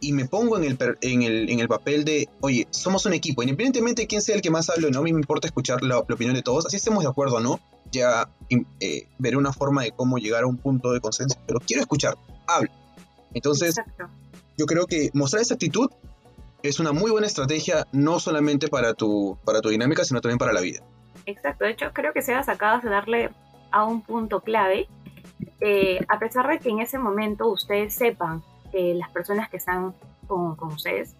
y 0.00 0.12
me 0.12 0.26
pongo 0.26 0.58
en 0.58 0.64
el, 0.64 0.78
en 1.00 1.22
el, 1.22 1.50
en 1.50 1.60
el 1.60 1.68
papel 1.68 2.04
de, 2.04 2.28
oye, 2.40 2.66
somos 2.70 3.06
un 3.06 3.14
equipo, 3.14 3.42
independientemente 3.42 4.02
de 4.02 4.08
quién 4.08 4.20
sea 4.20 4.34
el 4.34 4.42
que 4.42 4.50
más 4.50 4.68
hable 4.68 4.88
o 4.88 4.90
no, 4.90 4.98
a 4.98 5.02
mí 5.02 5.12
me 5.12 5.20
importa 5.20 5.46
escuchar 5.46 5.82
la, 5.82 5.98
opinión 5.98 6.34
de 6.34 6.42
todos, 6.42 6.66
así 6.66 6.76
estemos 6.76 7.02
de 7.02 7.08
acuerdo 7.08 7.36
o 7.36 7.40
no, 7.40 7.58
ya 7.90 8.28
eh, 8.80 9.08
veré 9.18 9.36
una 9.36 9.52
forma 9.52 9.82
de 9.82 9.92
cómo 9.92 10.18
llegar 10.18 10.44
a 10.44 10.46
un 10.46 10.58
punto 10.58 10.92
de 10.92 11.00
consenso, 11.00 11.38
pero 11.46 11.58
quiero 11.60 11.80
escuchar, 11.80 12.18
hablo. 12.46 12.70
Entonces, 13.32 13.76
yo 14.58 14.66
creo 14.66 14.86
que 14.86 15.10
mostrar 15.14 15.42
esa 15.42 15.54
actitud 15.54 15.90
es 16.62 16.80
una 16.80 16.92
muy 16.92 17.10
buena 17.10 17.26
estrategia, 17.26 17.86
no 17.92 18.20
solamente 18.20 18.68
para 18.68 18.94
tu, 18.94 19.38
para 19.44 19.60
tu 19.60 19.70
dinámica, 19.70 20.04
sino 20.04 20.20
también 20.20 20.38
para 20.38 20.52
la 20.52 20.60
vida. 20.60 20.80
Exacto, 21.26 21.64
de 21.64 21.70
hecho 21.70 21.86
creo 21.92 22.12
que 22.12 22.22
se 22.22 22.34
ha 22.34 22.42
sacado 22.42 22.80
de 22.80 22.90
darle 22.90 23.30
a 23.70 23.84
un 23.84 24.02
punto 24.02 24.40
clave, 24.40 24.86
eh, 25.60 26.04
a 26.08 26.18
pesar 26.18 26.48
de 26.48 26.58
que 26.58 26.70
en 26.70 26.80
ese 26.80 26.98
momento 26.98 27.48
ustedes 27.48 27.94
sepan 27.94 28.42
las 28.72 29.08
personas 29.10 29.48
que 29.48 29.58
están 29.58 29.94
con, 30.26 30.56
ustedes 30.60 31.14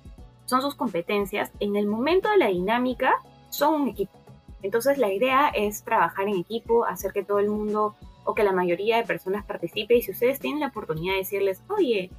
son 0.45 0.61
sus 0.61 0.75
competencias, 0.75 1.53
en 1.61 1.76
el 1.76 1.87
momento 1.87 2.29
de 2.29 2.38
la 2.38 2.49
dinámica 2.49 3.14
son 3.49 3.83
un 3.83 3.88
equipo. 3.88 4.19
Entonces 4.62 4.99
la 4.99 5.12
idea 5.12 5.49
es 5.49 5.85
trabajar 5.85 6.26
en 6.29 6.37
equipo, 6.37 6.85
hacer 6.85 7.12
que 7.12 7.23
todo 7.23 7.38
el 7.38 7.49
mundo 7.49 7.95
o 8.25 8.35
que 8.35 8.43
la 8.43 8.53
mayoría 8.53 8.97
de 8.97 9.05
personas 9.05 9.45
participe 9.45 9.95
y 9.95 10.03
si 10.03 10.11
ustedes 10.11 10.41
tienen 10.41 10.61
la 10.61 10.69
oportunidad 10.69 11.12
de 11.12 11.19
decirles, 11.19 11.62
oye, 11.69 12.11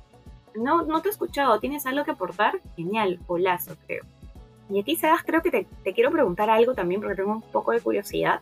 no, 0.55 0.83
no 0.83 1.01
te 1.01 1.09
he 1.09 1.11
escuchado, 1.11 1.59
¿tienes 1.59 1.85
algo 1.85 2.05
que 2.05 2.11
aportar? 2.11 2.61
Genial, 2.75 3.19
lazo 3.39 3.75
creo. 3.85 4.03
Y 4.69 4.79
a 4.79 4.83
ti, 4.83 4.95
Sebas, 4.95 5.23
creo 5.23 5.41
que 5.41 5.51
te, 5.51 5.67
te 5.83 5.93
quiero 5.93 6.11
preguntar 6.11 6.49
algo 6.49 6.73
también 6.73 7.01
porque 7.01 7.15
tengo 7.15 7.33
un 7.33 7.41
poco 7.41 7.71
de 7.71 7.81
curiosidad. 7.81 8.41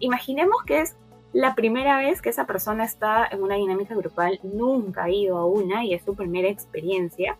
Imaginemos 0.00 0.62
que 0.64 0.80
es 0.80 0.96
la 1.32 1.54
primera 1.54 1.96
vez 1.98 2.20
que 2.20 2.28
esa 2.28 2.46
persona 2.46 2.84
está 2.84 3.26
en 3.30 3.42
una 3.42 3.56
dinámica 3.56 3.94
grupal, 3.94 4.38
nunca 4.42 5.04
ha 5.04 5.10
ido 5.10 5.38
a 5.38 5.46
una 5.46 5.84
y 5.84 5.94
es 5.94 6.04
su 6.04 6.14
primera 6.14 6.48
experiencia, 6.48 7.38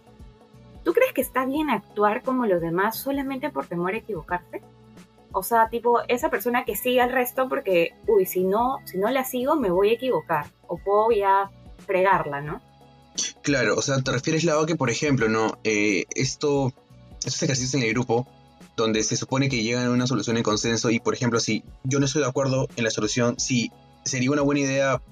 ¿tú 0.83 0.93
crees 0.93 1.13
que 1.13 1.21
está 1.21 1.45
bien 1.45 1.69
actuar 1.69 2.23
como 2.23 2.47
los 2.47 2.61
demás 2.61 2.97
solamente 2.97 3.51
por 3.51 3.67
temor 3.67 3.95
a 3.95 3.99
equivocarse? 3.99 4.63
O 5.33 5.43
sea, 5.43 5.69
tipo, 5.69 6.01
esa 6.09 6.31
persona 6.31 6.65
que 6.65 6.77
sigue 6.77 7.01
al 7.01 7.13
resto 7.13 7.49
porque, 7.49 7.95
uy, 8.07 8.27
si 8.27 8.45
no, 8.45 8.79
si 8.85 8.99
no 8.99 9.11
la 9.11 9.25
sigo 9.25 9.57
me 9.57 9.71
voy 9.71 9.91
a 9.91 9.95
equivocar 9.95 10.47
o 10.67 10.79
puedo 10.79 11.11
ya 11.11 11.51
fregarla, 11.87 12.41
¿no? 12.41 12.61
Claro, 13.43 13.77
o 13.77 13.83
sea, 13.83 13.99
te 13.99 14.11
refieres, 14.11 14.47
a 14.49 14.67
que 14.67 14.77
por 14.77 14.89
ejemplo, 14.89 15.29
¿no? 15.29 15.59
Eh, 15.65 16.05
esto, 16.15 16.73
estos 17.19 17.43
ejercicios 17.43 17.75
en 17.75 17.83
el 17.83 17.93
grupo, 17.93 18.27
donde 18.77 19.03
se 19.03 19.17
supone 19.17 19.49
que 19.49 19.63
llegan 19.63 19.87
a 19.87 19.91
una 19.91 20.07
solución 20.07 20.37
en 20.39 20.43
consenso 20.43 20.91
y, 20.91 20.99
por 20.99 21.15
ejemplo, 21.15 21.41
si 21.41 21.63
yo 21.85 21.99
no 21.99 22.07
estoy 22.07 22.23
de 22.23 22.29
acuerdo 22.29 22.69
en 22.77 22.85
la 22.85 22.91
solución, 22.91 23.39
si 23.39 23.71
sería 24.05 24.31
una 24.31 24.43
buena 24.43 24.61
idea 24.61 25.03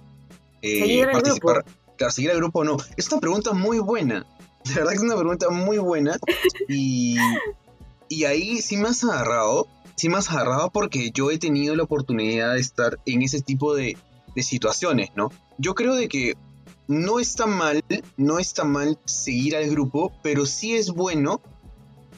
eh, 0.63 1.07
participar, 1.11 1.65
claro, 1.97 2.13
seguir 2.13 2.31
al 2.31 2.37
grupo 2.37 2.61
o 2.61 2.65
no. 2.65 2.77
Es 2.97 3.11
una 3.11 3.21
pregunta 3.21 3.53
muy 3.53 3.79
buena. 3.79 4.27
De 4.65 4.75
verdad 4.75 4.91
que 4.91 4.97
es 4.97 5.03
una 5.03 5.17
pregunta 5.17 5.51
muy 5.51 5.79
buena. 5.79 6.19
Y, 6.69 7.17
y 8.09 8.25
ahí 8.25 8.61
sí 8.61 8.77
me 8.77 8.89
has 8.89 9.03
agarrado, 9.05 9.67
sí 9.97 10.09
me 10.09 10.19
has 10.19 10.31
agarrado 10.31 10.71
porque 10.71 11.11
yo 11.13 11.31
he 11.31 11.39
tenido 11.39 11.75
la 11.75 11.85
oportunidad 11.85 12.55
de 12.55 12.61
estar 12.61 12.99
en 13.07 13.23
ese 13.23 13.41
tipo 13.41 13.75
de, 13.75 13.97
de 14.35 14.43
situaciones, 14.43 15.11
¿no? 15.17 15.31
Yo 15.59 15.75
creo 15.75 15.95
de 15.95 16.09
que 16.09 16.37
no 16.89 17.21
está 17.21 17.47
mal, 17.47 17.85
no 18.17 18.39
está 18.39 18.65
mal 18.65 18.99
seguir 19.05 19.57
al 19.57 19.71
grupo, 19.71 20.13
pero 20.23 20.45
sí 20.45 20.75
es 20.75 20.91
bueno 20.91 21.41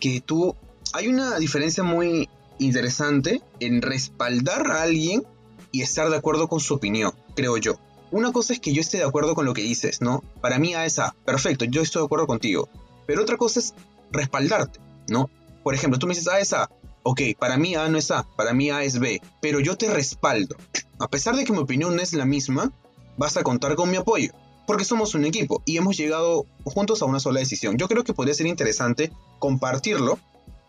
que 0.01 0.21
tú 0.21 0.57
hay 0.93 1.09
una 1.09 1.39
diferencia 1.39 1.83
muy 1.83 2.29
interesante 2.59 3.43
en 3.61 3.83
respaldar 3.83 4.71
a 4.71 4.83
alguien 4.83 5.25
y 5.73 5.83
estar 5.83 6.09
de 6.11 6.17
acuerdo 6.17 6.49
con 6.49 6.61
su 6.61 6.75
opinión, 6.75 7.13
creo 7.35 7.57
yo. 7.57 7.79
Una 8.11 8.31
cosa 8.31 8.53
es 8.53 8.61
que 8.61 8.73
yo 8.75 8.83
esté 8.83 8.99
de 8.99 9.05
acuerdo 9.05 9.35
con 9.35 9.47
lo 9.47 9.55
que 9.55 9.63
dices, 9.63 10.03
¿no? 10.03 10.23
Para 10.41 10.59
mí 10.59 10.75
A 10.75 10.85
es 10.85 10.99
A, 10.99 11.17
perfecto, 11.25 11.65
yo 11.65 11.81
estoy 11.81 12.03
de 12.03 12.07
acuerdo 12.07 12.27
contigo. 12.27 12.69
Pero 13.07 13.23
otra 13.23 13.39
cosa 13.39 13.59
es 13.61 13.75
respaldarte, 14.11 14.79
¿no? 15.09 15.31
Por 15.65 15.75
ejemplo, 15.75 15.99
tú 15.99 16.07
me 16.07 16.15
dices 16.15 16.29
A 16.29 16.39
es 16.39 16.53
A, 16.53 16.71
ok, 17.03 17.21
para 17.39 17.57
mí 17.57 17.75
A 17.75 17.89
no 17.89 17.99
es 17.99 18.11
A, 18.11 18.25
para 18.37 18.53
mí 18.53 18.71
A 18.71 18.85
es 18.85 18.99
B, 18.99 19.21
pero 19.41 19.61
yo 19.61 19.77
te 19.77 19.91
respaldo. 19.91 20.57
A 20.99 21.09
pesar 21.09 21.35
de 21.37 21.45
que 21.45 21.53
mi 21.53 21.59
opinión 21.59 21.97
no 21.97 22.03
es 22.03 22.13
la 22.13 22.27
misma, 22.27 22.71
vas 23.17 23.37
a 23.37 23.43
contar 23.43 23.75
con 23.75 23.91
mi 23.91 23.97
apoyo, 23.97 24.33
porque 24.67 24.85
somos 24.85 25.15
un 25.15 25.25
equipo 25.25 25.63
y 25.65 25.79
hemos 25.79 25.97
llegado 25.97 26.45
juntos 26.65 27.01
a 27.01 27.07
una 27.07 27.19
sola 27.19 27.41
decisión. 27.41 27.79
Yo 27.79 27.89
creo 27.89 28.05
que 28.05 28.13
podría 28.13 28.35
ser 28.35 28.47
interesante 28.47 29.11
compartirlo 29.39 30.19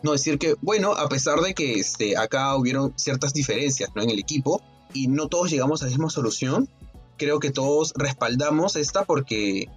no 0.04 0.12
decir 0.12 0.38
que, 0.38 0.56
bueno, 0.62 0.92
a 0.92 1.08
pesar 1.08 1.40
de 1.40 1.54
que 1.54 1.76
este, 1.76 2.18
acá 2.18 2.56
hubieron 2.56 2.94
ciertas 2.98 3.34
diferencias 3.34 3.90
¿no? 3.96 4.04
en 4.04 4.10
el 4.10 4.20
equipo 4.20 4.62
y 4.94 5.08
no 5.08 5.28
todos 5.28 5.50
llegamos 5.50 5.82
a 5.82 5.86
la 5.86 5.90
misma 5.90 6.10
solución, 6.10 6.70
creo 7.18 7.40
que 7.40 7.52
todos 7.52 7.94
respaldamos 7.96 8.76
esta 8.76 9.04
porque 9.06 9.70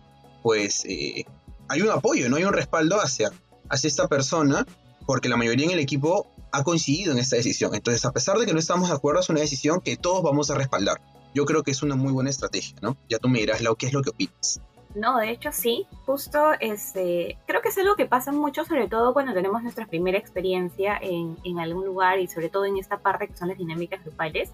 pues 0.43 0.85
eh, 0.85 1.25
hay 1.69 1.83
un 1.83 1.91
apoyo, 1.91 2.29
no 2.29 2.37
hay 2.37 2.45
un 2.45 2.53
respaldo 2.53 3.01
hacia, 3.01 3.31
hacia 3.69 3.89
esta 3.89 4.09
persona 4.09 4.67
porque 5.07 5.29
la 5.29 5.37
mayoría 5.37 5.67
en 5.67 5.73
el 5.73 5.79
equipo 5.79 6.27
ha 6.53 6.65
coincidido 6.65 7.13
en 7.13 7.19
esta 7.19 7.37
decisión. 7.37 7.75
Entonces, 7.75 8.05
a 8.05 8.13
pesar 8.13 8.39
de 8.39 8.47
que 8.47 8.53
no 8.53 8.59
estamos 8.59 8.89
de 8.89 8.95
acuerdo, 8.95 9.21
es 9.21 9.29
una 9.29 9.41
decisión 9.41 9.81
que 9.81 9.97
todos 9.97 10.23
vamos 10.23 10.51
a 10.51 10.55
respaldar. 10.55 11.01
Yo 11.35 11.45
creo 11.45 11.63
que 11.63 11.71
es 11.71 11.83
una 11.83 11.97
muy 11.97 12.13
buena 12.13 12.31
estrategia, 12.31 12.77
¿no? 12.81 12.97
Ya 13.09 13.19
tú 13.19 13.29
me 13.29 13.41
dirás, 13.41 13.61
lo 13.61 13.77
¿qué 13.77 13.87
es 13.87 13.93
lo 13.93 14.03
que 14.03 14.11
opinas? 14.11 14.61
No, 14.95 15.19
de 15.19 15.31
hecho 15.31 15.51
sí, 15.53 15.87
justo 16.07 16.53
este, 16.59 17.37
creo 17.47 17.61
que 17.61 17.69
es 17.69 17.77
algo 17.77 17.97
que 17.97 18.07
pasa 18.07 18.33
mucho, 18.33 18.65
sobre 18.65 18.89
todo 18.89 19.13
cuando 19.13 19.35
tenemos 19.35 19.63
nuestra 19.63 19.87
primera 19.87 20.17
experiencia 20.17 20.97
en, 20.97 21.37
en 21.45 21.61
algún 21.61 21.85
lugar 21.85 22.19
y 22.19 22.27
sobre 22.27 22.49
todo 22.49 22.65
en 22.65 22.79
esta 22.79 22.99
parte 22.99 23.29
que 23.29 23.37
son 23.37 23.49
las 23.49 23.59
dinámicas 23.59 24.03
grupales. 24.03 24.51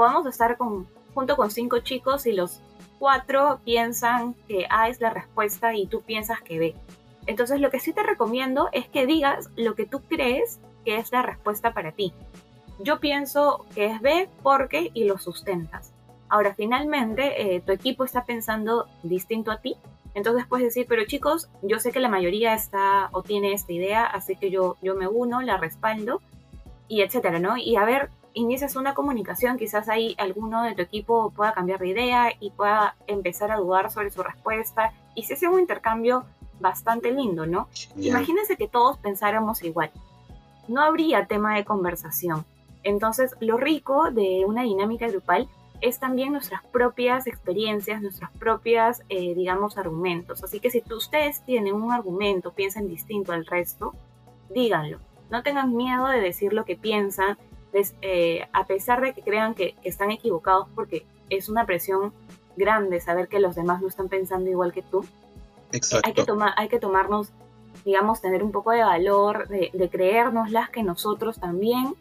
Podemos 0.00 0.24
estar 0.24 0.56
con, 0.56 0.88
junto 1.12 1.36
con 1.36 1.50
cinco 1.50 1.80
chicos 1.80 2.24
y 2.24 2.32
los 2.32 2.62
cuatro 2.98 3.60
piensan 3.66 4.32
que 4.48 4.64
A 4.70 4.88
es 4.88 4.98
la 4.98 5.10
respuesta 5.10 5.74
y 5.74 5.86
tú 5.88 6.00
piensas 6.00 6.40
que 6.40 6.58
B. 6.58 6.74
Entonces 7.26 7.60
lo 7.60 7.70
que 7.70 7.80
sí 7.80 7.92
te 7.92 8.02
recomiendo 8.02 8.70
es 8.72 8.88
que 8.88 9.04
digas 9.04 9.50
lo 9.56 9.74
que 9.74 9.84
tú 9.84 10.00
crees 10.00 10.58
que 10.86 10.96
es 10.96 11.12
la 11.12 11.20
respuesta 11.20 11.74
para 11.74 11.92
ti. 11.92 12.14
Yo 12.78 12.98
pienso 12.98 13.66
que 13.74 13.88
es 13.88 14.00
B 14.00 14.30
porque 14.42 14.90
y 14.94 15.04
lo 15.04 15.18
sustentas. 15.18 15.92
Ahora, 16.30 16.54
finalmente, 16.54 17.56
eh, 17.56 17.60
tu 17.60 17.72
equipo 17.72 18.04
está 18.04 18.24
pensando 18.24 18.86
distinto 19.02 19.50
a 19.50 19.58
ti. 19.58 19.76
Entonces 20.14 20.46
puedes 20.46 20.64
decir, 20.64 20.86
pero 20.88 21.04
chicos, 21.04 21.50
yo 21.60 21.78
sé 21.78 21.92
que 21.92 22.00
la 22.00 22.08
mayoría 22.08 22.54
está 22.54 23.10
o 23.12 23.22
tiene 23.22 23.52
esta 23.52 23.74
idea, 23.74 24.06
así 24.06 24.34
que 24.34 24.50
yo, 24.50 24.78
yo 24.80 24.94
me 24.94 25.08
uno, 25.08 25.42
la 25.42 25.58
respaldo, 25.58 26.22
y 26.88 27.02
etcétera, 27.02 27.38
¿no? 27.38 27.58
Y 27.58 27.76
a 27.76 27.84
ver, 27.84 28.10
inicias 28.34 28.76
una 28.76 28.94
comunicación, 28.94 29.58
quizás 29.58 29.88
ahí 29.88 30.14
alguno 30.18 30.62
de 30.62 30.74
tu 30.74 30.82
equipo 30.82 31.30
pueda 31.30 31.52
cambiar 31.52 31.80
de 31.80 31.88
idea 31.88 32.32
y 32.38 32.50
pueda 32.50 32.96
empezar 33.06 33.50
a 33.50 33.56
dudar 33.56 33.90
sobre 33.90 34.10
su 34.10 34.22
respuesta, 34.22 34.92
y 35.14 35.24
se 35.24 35.34
hace 35.34 35.48
un 35.48 35.60
intercambio 35.60 36.24
bastante 36.60 37.10
lindo, 37.10 37.46
¿no? 37.46 37.68
Imagínense 37.96 38.56
que 38.56 38.68
todos 38.68 38.98
pensáramos 38.98 39.62
igual. 39.62 39.90
No 40.68 40.82
habría 40.82 41.26
tema 41.26 41.56
de 41.56 41.64
conversación. 41.64 42.44
Entonces, 42.82 43.34
lo 43.40 43.56
rico 43.56 44.10
de 44.10 44.44
una 44.46 44.62
dinámica 44.62 45.08
grupal 45.08 45.48
es 45.80 45.98
también 45.98 46.32
nuestras 46.32 46.62
propias 46.66 47.26
experiencias, 47.26 48.02
nuestras 48.02 48.30
propias, 48.32 49.02
eh, 49.08 49.34
digamos, 49.34 49.78
argumentos. 49.78 50.44
Así 50.44 50.60
que 50.60 50.70
si 50.70 50.82
ustedes 50.90 51.42
tienen 51.44 51.74
un 51.74 51.92
argumento, 51.92 52.52
piensan 52.52 52.86
distinto 52.86 53.32
al 53.32 53.46
resto, 53.46 53.94
díganlo. 54.50 54.98
No 55.30 55.42
tengan 55.42 55.74
miedo 55.74 56.06
de 56.08 56.20
decir 56.20 56.52
lo 56.52 56.64
que 56.64 56.76
piensan, 56.76 57.38
eh, 58.02 58.48
a 58.52 58.66
pesar 58.66 59.00
de 59.00 59.12
que 59.12 59.22
crean 59.22 59.54
que, 59.54 59.74
están 59.82 60.10
equivocados, 60.10 60.68
porque 60.74 61.06
es 61.28 61.48
una 61.48 61.66
presión 61.66 62.12
grande 62.56 63.00
saber 63.00 63.28
que 63.28 63.40
los 63.40 63.54
demás 63.54 63.80
no 63.80 63.88
están 63.88 64.08
pensando 64.08 64.50
igual 64.50 64.72
que 64.72 64.82
tú. 64.82 65.04
Exacto. 65.72 66.06
hay, 66.06 66.14
que 66.14 66.24
tomar, 66.24 66.52
hay 66.56 66.68
que 66.68 66.80
tomarnos, 66.80 67.32
digamos, 67.84 68.20
tener 68.20 68.42
un 68.42 68.50
poco 68.50 68.72
de 68.72 68.82
valor, 68.82 69.48
de, 69.48 69.70
de 69.72 69.88
creérnoslas 69.88 70.68
que 70.70 70.82
nosotros 70.82 71.38
también 71.38 71.94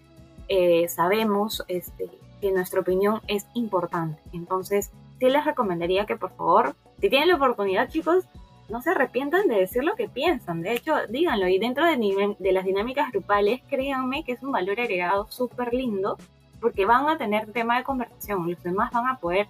eh, 0.51 0.87
sabemos 0.87 1.63
este, 1.67 2.09
que 2.41 2.51
nuestra 2.51 2.79
opinión 2.79 3.21
es 3.27 3.45
importante. 3.53 4.19
Entonces, 4.33 4.91
sí 5.19 5.29
les 5.29 5.45
recomendaría 5.45 6.07
que 6.07 6.17
por 6.17 6.31
favor, 6.35 6.75
si 6.99 7.09
tienen 7.09 7.29
la 7.29 7.35
oportunidad, 7.35 7.87
chicos, 7.87 8.25
no 8.69 8.81
se 8.81 8.91
arrepientan 8.91 9.47
de 9.47 9.55
decir 9.55 9.83
lo 9.83 9.95
que 9.95 10.07
piensan. 10.07 10.61
De 10.61 10.73
hecho, 10.73 10.93
díganlo. 11.09 11.47
Y 11.47 11.59
dentro 11.59 11.85
de, 11.85 12.35
de 12.37 12.51
las 12.51 12.65
dinámicas 12.65 13.11
grupales, 13.11 13.61
créanme 13.69 14.23
que 14.23 14.33
es 14.33 14.43
un 14.43 14.51
valor 14.51 14.79
agregado 14.79 15.27
súper 15.29 15.73
lindo 15.73 16.17
porque 16.61 16.85
van 16.85 17.07
a 17.07 17.17
tener 17.17 17.51
tema 17.51 17.77
de 17.77 17.83
conversación. 17.83 18.49
Los 18.49 18.61
demás 18.63 18.91
van 18.91 19.07
a 19.07 19.19
poder 19.19 19.47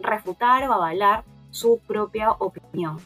refutar 0.00 0.68
o 0.68 0.72
avalar 0.72 1.24
su 1.50 1.80
propia 1.86 2.32
opinión. 2.32 2.98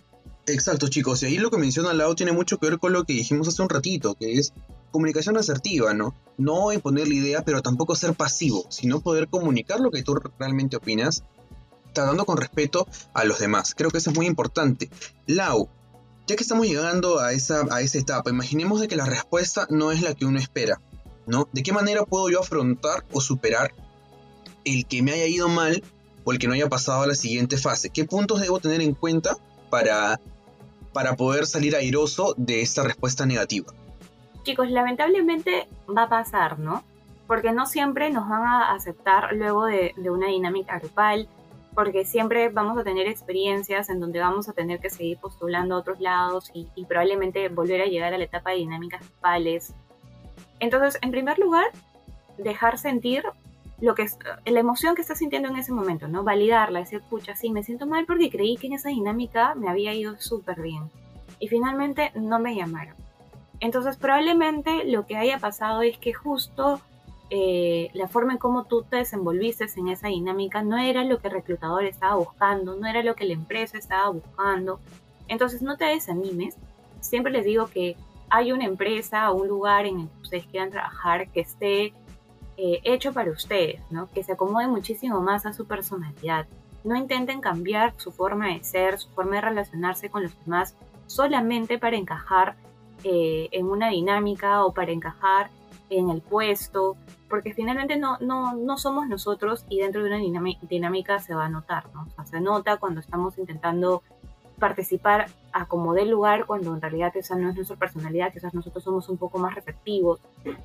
Exacto, 0.47 0.89
chicos. 0.89 1.23
Y 1.23 1.27
ahí 1.27 1.39
lo 1.39 1.51
que 1.51 1.59
menciona 1.59 1.93
Lau 1.93 2.15
tiene 2.15 2.33
mucho 2.33 2.59
que 2.59 2.69
ver 2.69 2.79
con 2.79 2.93
lo 2.93 3.05
que 3.05 3.13
dijimos 3.13 3.49
hace 3.49 3.63
un 3.63 3.69
ratito, 3.69 4.15
que 4.15 4.35
es 4.35 4.53
comunicación 4.91 5.37
asertiva, 5.37 5.95
¿no? 5.95 6.15
No 6.37 6.73
imponer 6.73 7.07
la 7.07 7.15
idea, 7.15 7.45
pero 7.45 7.63
tampoco 7.63 7.95
ser 7.95 8.15
pasivo, 8.15 8.65
sino 8.71 9.01
poder 9.01 9.29
comunicar 9.29 9.81
lo 9.81 9.91
que 9.91 10.03
tú 10.03 10.17
realmente 10.39 10.77
opinas 10.77 11.23
tratando 11.93 12.25
con 12.25 12.37
respeto 12.37 12.87
a 13.15 13.25
los 13.25 13.39
demás. 13.39 13.75
Creo 13.77 13.91
que 13.91 13.99
eso 13.99 14.11
es 14.11 14.17
muy 14.17 14.27
importante. 14.27 14.91
Lau, 15.27 15.69
ya 16.31 16.37
que 16.37 16.43
estamos 16.43 16.67
llegando 16.67 17.19
a 17.19 17.33
esa, 17.33 17.65
a 17.73 17.81
esa 17.81 17.99
etapa, 17.99 18.31
imaginemos 18.31 18.81
de 18.81 18.87
que 18.87 18.95
la 18.95 19.05
respuesta 19.05 19.67
no 19.69 19.91
es 19.91 20.01
la 20.01 20.15
que 20.15 20.25
uno 20.25 20.39
espera, 20.39 20.81
¿no? 21.27 21.49
¿De 21.53 21.65
qué 21.65 21.73
manera 21.73 22.05
puedo 22.05 22.31
yo 22.31 22.41
afrontar 22.41 23.05
o 23.13 23.21
superar 23.21 23.73
el 24.65 24.87
que 24.87 25.03
me 25.03 25.11
haya 25.11 25.27
ido 25.27 25.49
mal 25.49 25.83
o 26.25 26.33
el 26.33 26.39
que 26.39 26.47
no 26.47 26.55
haya 26.55 26.69
pasado 26.69 27.03
a 27.03 27.07
la 27.09 27.15
siguiente 27.15 27.57
fase? 27.57 27.91
¿Qué 27.91 28.05
puntos 28.05 28.41
debo 28.41 28.61
tener 28.61 28.81
en 28.81 28.95
cuenta 28.95 29.37
para, 29.71 30.21
para 30.93 31.17
poder 31.17 31.47
salir 31.47 31.75
airoso 31.75 32.35
de 32.37 32.63
esta 32.63 32.85
respuesta 32.85 33.27
negativa? 33.27 33.73
Chicos, 34.45 34.71
lamentablemente 34.71 35.67
va 35.89 36.05
a 36.05 36.09
pasar, 36.09 36.61
¿no? 36.61 36.85
Porque 37.27 37.51
no 37.51 37.67
siempre 37.67 38.11
nos 38.11 38.29
van 38.29 38.43
a 38.43 38.73
aceptar 38.73 39.35
luego 39.35 39.67
de, 39.67 39.95
de 39.97 40.11
una 40.11 40.29
dinámica 40.29 40.79
grupal, 40.79 41.29
porque 41.81 42.05
siempre 42.05 42.51
vamos 42.51 42.77
a 42.77 42.85
tener 42.85 43.07
experiencias 43.07 43.89
en 43.89 44.01
donde 44.01 44.21
vamos 44.21 44.51
a 44.51 44.53
tener 44.53 44.81
que 44.81 44.91
seguir 44.91 45.17
postulando 45.17 45.75
a 45.75 45.79
otros 45.79 45.99
lados 45.99 46.51
y, 46.53 46.69
probablemente 46.85 47.49
volver 47.49 47.81
a 47.81 47.87
llegar 47.87 48.13
a 48.13 48.19
la 48.19 48.25
etapa 48.25 48.51
de 48.51 48.57
dinámicas 48.57 49.01
grupales. 49.01 49.73
Entonces, 50.59 50.99
en 51.01 51.11
primer 51.11 51.39
lugar, 51.39 51.65
dejar 52.37 52.77
sentir 52.77 53.25
lo 53.81 53.95
que 53.95 54.03
es, 54.03 54.19
la 54.45 54.61
emoción 54.61 54.95
que 54.95 55.01
estás 55.01 55.21
sintiendo 55.21 55.49
en 55.49 55.57
ese 55.57 55.73
momento, 55.73 56.07
¿no? 56.07 56.23
Validarla, 56.23 56.81
decir, 56.81 57.01
pucha, 57.09 57.35
sí, 57.35 57.49
me 57.49 57.63
siento 57.63 57.87
mal 57.87 58.05
porque 58.05 58.29
creí 58.29 58.59
que 58.59 58.67
en 58.67 58.75
esa 58.75 58.91
dinámica 58.91 59.55
me 59.55 59.71
había 59.71 59.95
ido 59.95 60.21
súper 60.21 60.61
bien. 60.61 60.91
Y 61.39 61.49
finalmente 61.49 62.13
no 62.15 62.39
me 62.41 62.55
llamaron. 62.55 62.95
Entonces, 63.59 63.97
probablemente 63.97 64.85
lo 64.85 65.07
que 65.07 65.17
haya 65.17 65.39
pasado 65.39 65.81
es 65.81 65.97
que 65.97 66.13
justo 66.13 66.83
eh, 67.33 67.91
la 67.95 68.09
forma 68.09 68.33
en 68.33 68.39
cómo 68.39 68.65
tú 68.65 68.83
te 68.83 68.97
desenvolviste 68.97 69.65
en 69.77 69.89
esa 69.89 70.09
dinámica 70.09 70.63
no 70.63 70.77
era 70.77 71.05
lo 71.05 71.21
que 71.21 71.29
el 71.29 71.35
reclutador 71.35 71.85
estaba 71.85 72.17
buscando, 72.17 72.75
no 72.75 72.89
era 72.89 73.05
lo 73.05 73.15
que 73.15 73.25
la 73.25 73.35
empresa 73.35 73.79
estaba 73.79 74.09
buscando. 74.09 74.81
Entonces 75.29 75.63
no 75.63 75.77
te 75.77 75.85
desanimes. 75.85 76.57
Siempre 77.01 77.33
les 77.33 77.45
digo 77.45 77.69
que 77.69 77.97
hay 78.31 78.51
una 78.51 78.65
empresa 78.65 79.31
o 79.31 79.37
un 79.37 79.47
lugar 79.47 79.87
en 79.87 80.01
el 80.01 80.09
que 80.09 80.21
ustedes 80.23 80.47
quieran 80.47 80.71
trabajar 80.71 81.29
que 81.31 81.41
esté 81.41 81.95
eh, 82.57 82.81
hecho 82.83 83.13
para 83.13 83.31
ustedes, 83.31 83.81
¿no? 83.91 84.09
que 84.11 84.25
se 84.25 84.33
acomode 84.33 84.67
muchísimo 84.67 85.21
más 85.21 85.47
a 85.47 85.53
su 85.53 85.67
personalidad. 85.67 86.47
No 86.83 86.97
intenten 86.97 87.41
cambiar 87.41 87.95
su 87.97 88.11
forma 88.11 88.49
de 88.49 88.65
ser, 88.65 88.99
su 88.99 89.09
forma 89.11 89.37
de 89.37 89.43
relacionarse 89.43 90.11
con 90.11 90.25
los 90.25 90.33
demás 90.45 90.75
solamente 91.07 91.79
para 91.79 91.97
encajar 91.97 92.57
eh, 93.05 93.49
en 93.53 93.67
una 93.67 93.89
dinámica 93.91 94.65
o 94.65 94.73
para 94.73 94.91
encajar 94.91 95.49
en 95.91 96.11
el 96.11 96.23
puesto 96.23 96.97
porque 97.31 97.55
finalmente 97.55 97.97
no, 97.97 98.19
no, 98.19 98.55
no 98.57 98.77
somos 98.77 99.09
nosotros 99.09 99.65
y 99.69 99.79
dentro 99.79 100.03
de 100.03 100.09
una 100.09 100.19
dinámica 100.69 101.21
se 101.21 101.35
va 101.35 101.47
a 101.47 101.49
notar, 101.49 101.85
¿no? 101.95 102.03
O 102.03 102.11
sea, 102.11 102.27
se 102.27 102.41
nota 102.41 102.77
cuando 102.77 102.99
estamos 102.99 103.39
intentando 103.39 104.03
participar 104.59 105.27
a 105.53 105.67
como 105.67 105.95
dé 105.95 106.05
lugar 106.05 106.45
cuando 106.45 106.75
en 106.75 106.83
realidad 106.83 107.17
esa 107.17 107.37
no 107.37 107.49
es 107.49 107.55
nuestra 107.55 107.77
personalidad, 107.77 108.33
quizás 108.33 108.53
nosotros 108.53 108.83
somos 108.83 109.09
un 109.09 109.17
poco 109.17 109.39
más 109.39 109.55
receptivos. 109.55 110.21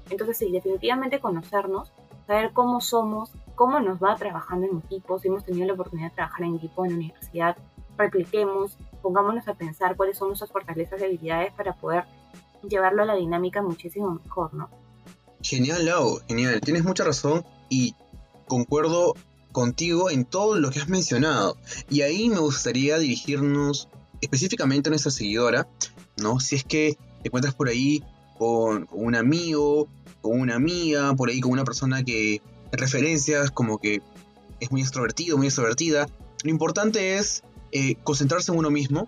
Entonces 0.10 0.38
sí, 0.38 0.52
definitivamente 0.52 1.20
conocernos, 1.20 1.94
saber 2.26 2.52
cómo 2.52 2.82
somos, 2.82 3.32
cómo 3.54 3.80
nos 3.80 4.04
va 4.04 4.16
trabajando 4.16 4.68
en 4.68 4.80
equipo, 4.80 5.20
si 5.20 5.28
hemos 5.28 5.46
tenido 5.46 5.68
la 5.68 5.74
oportunidad 5.74 6.10
de 6.10 6.16
trabajar 6.16 6.46
en 6.46 6.56
equipo 6.56 6.84
en 6.84 6.92
la 6.92 6.98
universidad, 6.98 7.58
repliquemos, 7.96 8.78
pongámonos 9.04 9.48
a 9.48 9.54
pensar 9.54 9.96
cuáles 9.96 10.18
son 10.18 10.30
nuestras 10.30 10.52
fortalezas 10.52 11.00
y 11.00 11.06
habilidades 11.06 11.54
para 11.54 11.74
poder 11.74 12.06
llevarlo 12.68 13.04
a 13.04 13.06
la 13.06 13.16
dinámica 13.16 13.62
muchísimo 13.62 14.16
mejor, 14.16 14.54
¿no? 14.54 14.68
Genial, 15.46 15.86
Lau, 15.86 16.22
genial. 16.28 16.60
Tienes 16.60 16.84
mucha 16.84 17.04
razón 17.04 17.46
y 17.70 17.94
concuerdo 18.48 19.14
contigo 19.52 20.10
en 20.10 20.26
todo 20.26 20.56
lo 20.56 20.72
que 20.72 20.80
has 20.80 20.90
mencionado. 20.90 21.56
Y 21.88 22.02
ahí 22.02 22.30
me 22.30 22.40
gustaría 22.40 22.98
dirigirnos 22.98 23.88
específicamente 24.22 24.90
a 24.90 24.92
nuestra 24.92 25.12
seguidora, 25.12 25.68
¿no? 26.18 26.40
Si 26.40 26.56
es 26.56 26.64
que 26.64 26.98
te 27.22 27.28
encuentras 27.28 27.54
por 27.54 27.70
ahí 27.70 28.04
con, 28.40 28.88
un 28.92 29.14
amigo, 29.14 29.88
con 30.22 30.42
una 30.42 30.56
amiga, 30.56 31.14
por 31.14 31.30
ahí 31.30 31.42
con 31.42 31.52
una 31.52 31.64
persona 31.64 32.04
que 32.04 32.42
referencias 32.72 33.52
como 33.52 33.78
que 33.78 34.02
es 34.60 34.72
muy 34.72 34.82
extrovertido, 34.82 35.38
muy 35.38 35.46
extrovertida. 35.46 36.10
Lo 36.44 36.50
importante 36.50 37.18
es 37.20 37.44
eh, 37.72 37.98
concentrarse 38.04 38.52
en 38.52 38.58
uno 38.58 38.72
mismo, 38.72 39.08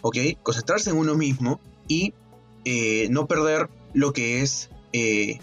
¿ok? 0.00 0.16
Concentrarse 0.42 0.90
en 0.90 0.96
uno 0.96 1.14
mismo 1.14 1.60
y 1.86 2.14
eh, 2.64 3.06
no 3.12 3.28
perder 3.28 3.70
lo 3.94 4.12
que 4.12 4.42
es 4.42 4.70
eh, 4.92 5.38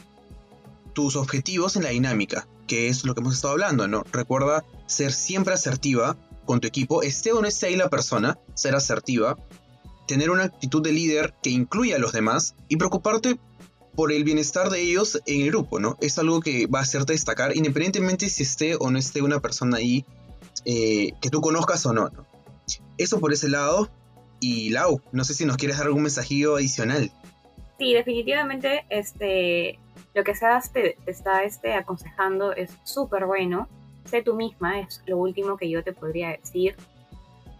tus 0.95 1.15
objetivos 1.15 1.75
en 1.75 1.83
la 1.83 1.89
dinámica, 1.89 2.47
que 2.65 2.87
es 2.87 3.03
lo 3.03 3.13
que 3.13 3.21
hemos 3.21 3.35
estado 3.35 3.51
hablando, 3.51 3.87
¿no? 3.87 4.03
Recuerda 4.11 4.65
ser 4.87 5.11
siempre 5.11 5.53
asertiva 5.53 6.17
con 6.45 6.61
tu 6.61 6.67
equipo, 6.67 7.03
esté 7.03 7.33
o 7.33 7.41
no 7.41 7.47
esté 7.47 7.67
ahí 7.67 7.75
la 7.75 7.89
persona, 7.89 8.39
ser 8.55 8.75
asertiva, 8.75 9.37
tener 10.07 10.31
una 10.31 10.45
actitud 10.45 10.81
de 10.81 10.93
líder 10.93 11.35
que 11.43 11.49
incluya 11.49 11.97
a 11.97 11.99
los 11.99 12.13
demás 12.13 12.55
y 12.69 12.77
preocuparte 12.77 13.37
por 13.95 14.11
el 14.11 14.23
bienestar 14.23 14.69
de 14.69 14.81
ellos 14.81 15.21
en 15.25 15.41
el 15.41 15.47
grupo, 15.49 15.79
¿no? 15.79 15.97
Es 16.01 16.17
algo 16.17 16.39
que 16.39 16.65
va 16.67 16.79
a 16.79 16.83
hacerte 16.83 17.13
destacar 17.13 17.55
independientemente 17.55 18.29
si 18.29 18.43
esté 18.43 18.75
o 18.79 18.89
no 18.89 18.97
esté 18.97 19.21
una 19.21 19.41
persona 19.41 19.77
ahí 19.77 20.05
eh, 20.63 21.11
que 21.21 21.29
tú 21.29 21.41
conozcas 21.41 21.85
o 21.85 21.93
no, 21.93 22.09
no, 22.09 22.25
Eso 22.97 23.19
por 23.19 23.33
ese 23.33 23.49
lado. 23.49 23.89
Y 24.39 24.69
Lau, 24.69 25.01
no 25.11 25.23
sé 25.23 25.33
si 25.33 25.45
nos 25.45 25.57
quieres 25.57 25.77
dar 25.77 25.87
algún 25.87 26.03
mensajillo 26.03 26.55
adicional. 26.55 27.11
Sí, 27.79 27.93
definitivamente, 27.93 28.85
este, 28.89 29.79
lo 30.15 30.23
que 30.23 30.33
SEAS 30.33 30.71
te, 30.71 30.97
está 31.05 31.43
este, 31.43 31.73
aconsejando 31.73 32.53
es 32.53 32.75
súper 32.83 33.25
bueno. 33.25 33.67
Sé 34.05 34.23
tú 34.23 34.33
misma, 34.33 34.79
es 34.79 35.03
lo 35.05 35.17
último 35.17 35.57
que 35.57 35.69
yo 35.69 35.83
te 35.83 35.91
podría 35.91 36.29
decir. 36.29 36.75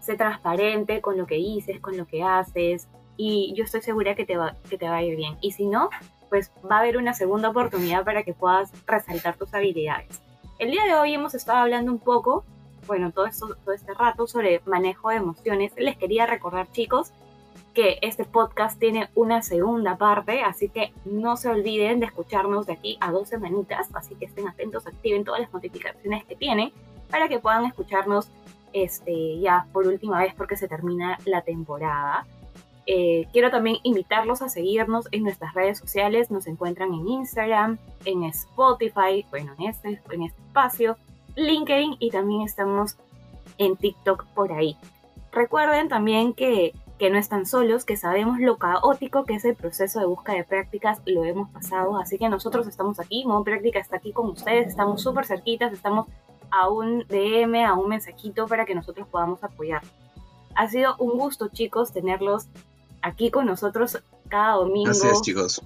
Sé 0.00 0.16
transparente 0.16 1.02
con 1.02 1.18
lo 1.18 1.26
que 1.26 1.34
dices, 1.34 1.80
con 1.80 1.96
lo 1.96 2.06
que 2.06 2.22
haces, 2.22 2.88
y 3.16 3.52
yo 3.54 3.64
estoy 3.64 3.82
segura 3.82 4.14
que 4.14 4.24
te, 4.24 4.36
va, 4.36 4.56
que 4.70 4.78
te 4.78 4.88
va 4.88 4.96
a 4.96 5.02
ir 5.02 5.16
bien. 5.16 5.36
Y 5.42 5.52
si 5.52 5.66
no, 5.66 5.90
pues 6.30 6.50
va 6.70 6.76
a 6.76 6.80
haber 6.80 6.96
una 6.96 7.12
segunda 7.12 7.50
oportunidad 7.50 8.04
para 8.04 8.22
que 8.22 8.32
puedas 8.32 8.72
resaltar 8.86 9.36
tus 9.36 9.52
habilidades. 9.52 10.22
El 10.58 10.70
día 10.70 10.84
de 10.84 10.94
hoy 10.94 11.12
hemos 11.12 11.34
estado 11.34 11.58
hablando 11.58 11.92
un 11.92 11.98
poco, 11.98 12.44
bueno, 12.86 13.12
todo, 13.12 13.26
esto, 13.26 13.54
todo 13.64 13.74
este 13.74 13.92
rato 13.92 14.26
sobre 14.26 14.62
manejo 14.64 15.10
de 15.10 15.16
emociones. 15.16 15.72
Les 15.76 15.98
quería 15.98 16.24
recordar, 16.24 16.70
chicos, 16.72 17.12
que 17.76 17.98
este 18.00 18.24
podcast 18.24 18.80
tiene 18.80 19.10
una 19.14 19.42
segunda 19.42 19.98
parte, 19.98 20.40
así 20.40 20.70
que 20.70 20.94
no 21.04 21.36
se 21.36 21.50
olviden 21.50 22.00
de 22.00 22.06
escucharnos 22.06 22.64
de 22.64 22.72
aquí 22.72 22.96
a 23.02 23.12
dos 23.12 23.28
semanitas, 23.28 23.90
así 23.92 24.14
que 24.14 24.24
estén 24.24 24.48
atentos, 24.48 24.86
activen 24.86 25.24
todas 25.24 25.42
las 25.42 25.52
notificaciones 25.52 26.24
que 26.24 26.36
tienen 26.36 26.72
para 27.10 27.28
que 27.28 27.38
puedan 27.38 27.66
escucharnos 27.66 28.30
este, 28.72 29.38
ya 29.40 29.66
por 29.74 29.86
última 29.86 30.18
vez 30.20 30.32
porque 30.34 30.56
se 30.56 30.68
termina 30.68 31.18
la 31.26 31.42
temporada. 31.42 32.26
Eh, 32.86 33.28
quiero 33.34 33.50
también 33.50 33.76
invitarlos 33.82 34.40
a 34.40 34.48
seguirnos 34.48 35.06
en 35.12 35.24
nuestras 35.24 35.52
redes 35.52 35.78
sociales. 35.78 36.30
Nos 36.30 36.46
encuentran 36.46 36.94
en 36.94 37.06
Instagram, 37.06 37.76
en 38.06 38.24
Spotify, 38.24 39.26
bueno, 39.28 39.52
en 39.58 39.66
este, 39.66 40.00
en 40.10 40.22
este 40.22 40.40
espacio, 40.48 40.96
LinkedIn 41.34 41.96
y 41.98 42.10
también 42.10 42.40
estamos 42.40 42.96
en 43.58 43.76
TikTok 43.76 44.24
por 44.28 44.50
ahí. 44.50 44.78
Recuerden 45.30 45.90
también 45.90 46.32
que 46.32 46.72
que 46.98 47.10
no 47.10 47.18
están 47.18 47.46
solos, 47.46 47.84
que 47.84 47.96
sabemos 47.96 48.38
lo 48.38 48.56
caótico 48.56 49.24
que 49.24 49.34
es 49.34 49.44
el 49.44 49.54
proceso 49.54 50.00
de 50.00 50.06
búsqueda 50.06 50.36
de 50.36 50.44
prácticas, 50.44 51.00
lo 51.04 51.24
hemos 51.24 51.50
pasado, 51.50 51.98
así 51.98 52.18
que 52.18 52.28
nosotros 52.28 52.66
estamos 52.66 52.98
aquí, 52.98 53.24
Modo 53.26 53.44
Práctica 53.44 53.78
está 53.78 53.96
aquí 53.96 54.12
con 54.12 54.30
ustedes, 54.30 54.68
estamos 54.68 55.02
súper 55.02 55.26
cerquitas, 55.26 55.72
estamos 55.72 56.06
a 56.50 56.68
un 56.68 57.04
DM, 57.08 57.64
a 57.64 57.74
un 57.74 57.88
mensajito 57.88 58.46
para 58.46 58.64
que 58.64 58.74
nosotros 58.74 59.06
podamos 59.08 59.42
apoyar. 59.44 59.82
Ha 60.54 60.68
sido 60.68 60.96
un 60.98 61.18
gusto, 61.18 61.48
chicos, 61.48 61.92
tenerlos 61.92 62.46
aquí 63.02 63.30
con 63.30 63.46
nosotros 63.46 63.98
cada 64.28 64.54
domingo. 64.54 64.90
Es, 64.90 65.20
chicos. 65.20 65.62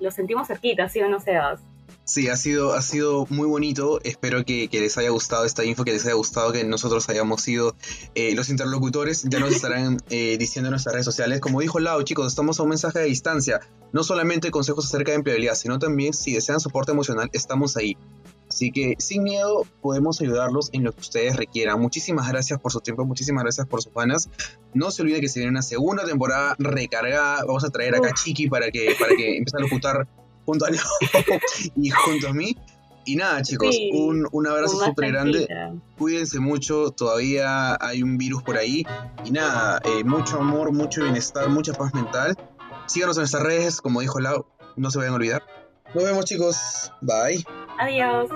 Los 0.00 0.14
sentimos 0.14 0.48
cerquitas, 0.48 0.92
¿sí 0.92 1.00
o 1.00 1.08
no, 1.08 1.18
Sebas? 1.18 1.60
Sí, 2.06 2.28
ha 2.28 2.36
sido, 2.36 2.74
ha 2.74 2.82
sido 2.82 3.26
muy 3.30 3.48
bonito. 3.48 3.98
Espero 4.04 4.44
que, 4.44 4.68
les 4.70 4.98
haya 4.98 5.08
gustado 5.08 5.46
esta 5.46 5.64
info, 5.64 5.84
que 5.84 5.92
les 5.92 6.04
haya 6.04 6.14
gustado 6.14 6.52
que 6.52 6.62
nosotros 6.62 7.08
hayamos 7.08 7.40
sido 7.40 7.74
eh, 8.14 8.34
los 8.34 8.50
interlocutores. 8.50 9.24
Ya 9.24 9.40
nos 9.40 9.54
estarán 9.54 9.96
eh, 10.10 10.36
diciendo 10.38 10.68
en 10.68 10.72
nuestras 10.72 10.92
redes 10.92 11.06
sociales. 11.06 11.40
Como 11.40 11.62
dijo 11.62 11.80
Lau, 11.80 12.02
chicos, 12.02 12.26
estamos 12.26 12.60
a 12.60 12.62
un 12.62 12.68
mensaje 12.68 12.98
de 12.98 13.06
distancia. 13.06 13.60
No 13.92 14.02
solamente 14.02 14.50
consejos 14.50 14.84
acerca 14.84 15.12
de 15.12 15.16
empleabilidad, 15.16 15.54
sino 15.54 15.78
también 15.78 16.12
si 16.12 16.34
desean 16.34 16.60
soporte 16.60 16.92
emocional, 16.92 17.30
estamos 17.32 17.76
ahí. 17.78 17.96
Así 18.50 18.70
que 18.70 18.96
sin 18.98 19.22
miedo 19.22 19.66
podemos 19.80 20.20
ayudarlos 20.20 20.68
en 20.72 20.84
lo 20.84 20.92
que 20.92 21.00
ustedes 21.00 21.36
requieran. 21.36 21.80
Muchísimas 21.80 22.28
gracias 22.28 22.60
por 22.60 22.70
su 22.70 22.80
tiempo, 22.80 23.06
muchísimas 23.06 23.44
gracias 23.44 23.66
por 23.66 23.82
sus 23.82 23.94
ganas. 23.94 24.28
No 24.74 24.90
se 24.90 25.00
olviden 25.00 25.22
que 25.22 25.28
se 25.28 25.40
viene 25.40 25.50
una 25.50 25.62
segunda 25.62 26.04
temporada 26.04 26.54
recargada. 26.58 27.44
Vamos 27.46 27.64
a 27.64 27.70
traer 27.70 27.94
acá 27.94 28.08
a 28.10 28.12
Chiqui 28.12 28.48
para 28.48 28.70
que, 28.70 28.94
para 28.98 29.16
que 29.16 29.38
empiece 29.38 29.56
a 29.56 29.60
locutar 29.60 30.06
junto 30.44 30.66
a 30.66 30.70
Leo 30.70 30.82
y 31.76 31.90
junto 31.90 32.28
a 32.28 32.32
mí. 32.32 32.56
Y 33.06 33.16
nada, 33.16 33.42
chicos, 33.42 33.76
un, 33.92 34.26
un, 34.32 34.46
abrazo 34.46 34.82
súper 34.82 35.12
grande. 35.12 35.46
Cuídense 35.98 36.40
mucho, 36.40 36.90
todavía 36.90 37.76
hay 37.78 38.02
un 38.02 38.16
virus 38.16 38.42
por 38.42 38.56
ahí. 38.56 38.86
Y 39.24 39.30
nada, 39.30 39.80
eh, 39.84 40.04
mucho 40.04 40.38
amor, 40.38 40.72
mucho 40.72 41.02
bienestar, 41.02 41.50
mucha 41.50 41.74
paz 41.74 41.92
mental. 41.92 42.34
Síganos 42.86 43.16
en 43.18 43.22
nuestras 43.22 43.42
redes, 43.42 43.80
como 43.80 44.00
dijo 44.00 44.20
Lau, 44.20 44.46
no 44.76 44.90
se 44.90 44.98
vayan 44.98 45.12
a 45.12 45.16
olvidar. 45.16 45.42
Nos 45.94 46.04
vemos, 46.04 46.24
chicos. 46.24 46.92
Bye. 47.02 47.44
Adiós. 47.78 48.30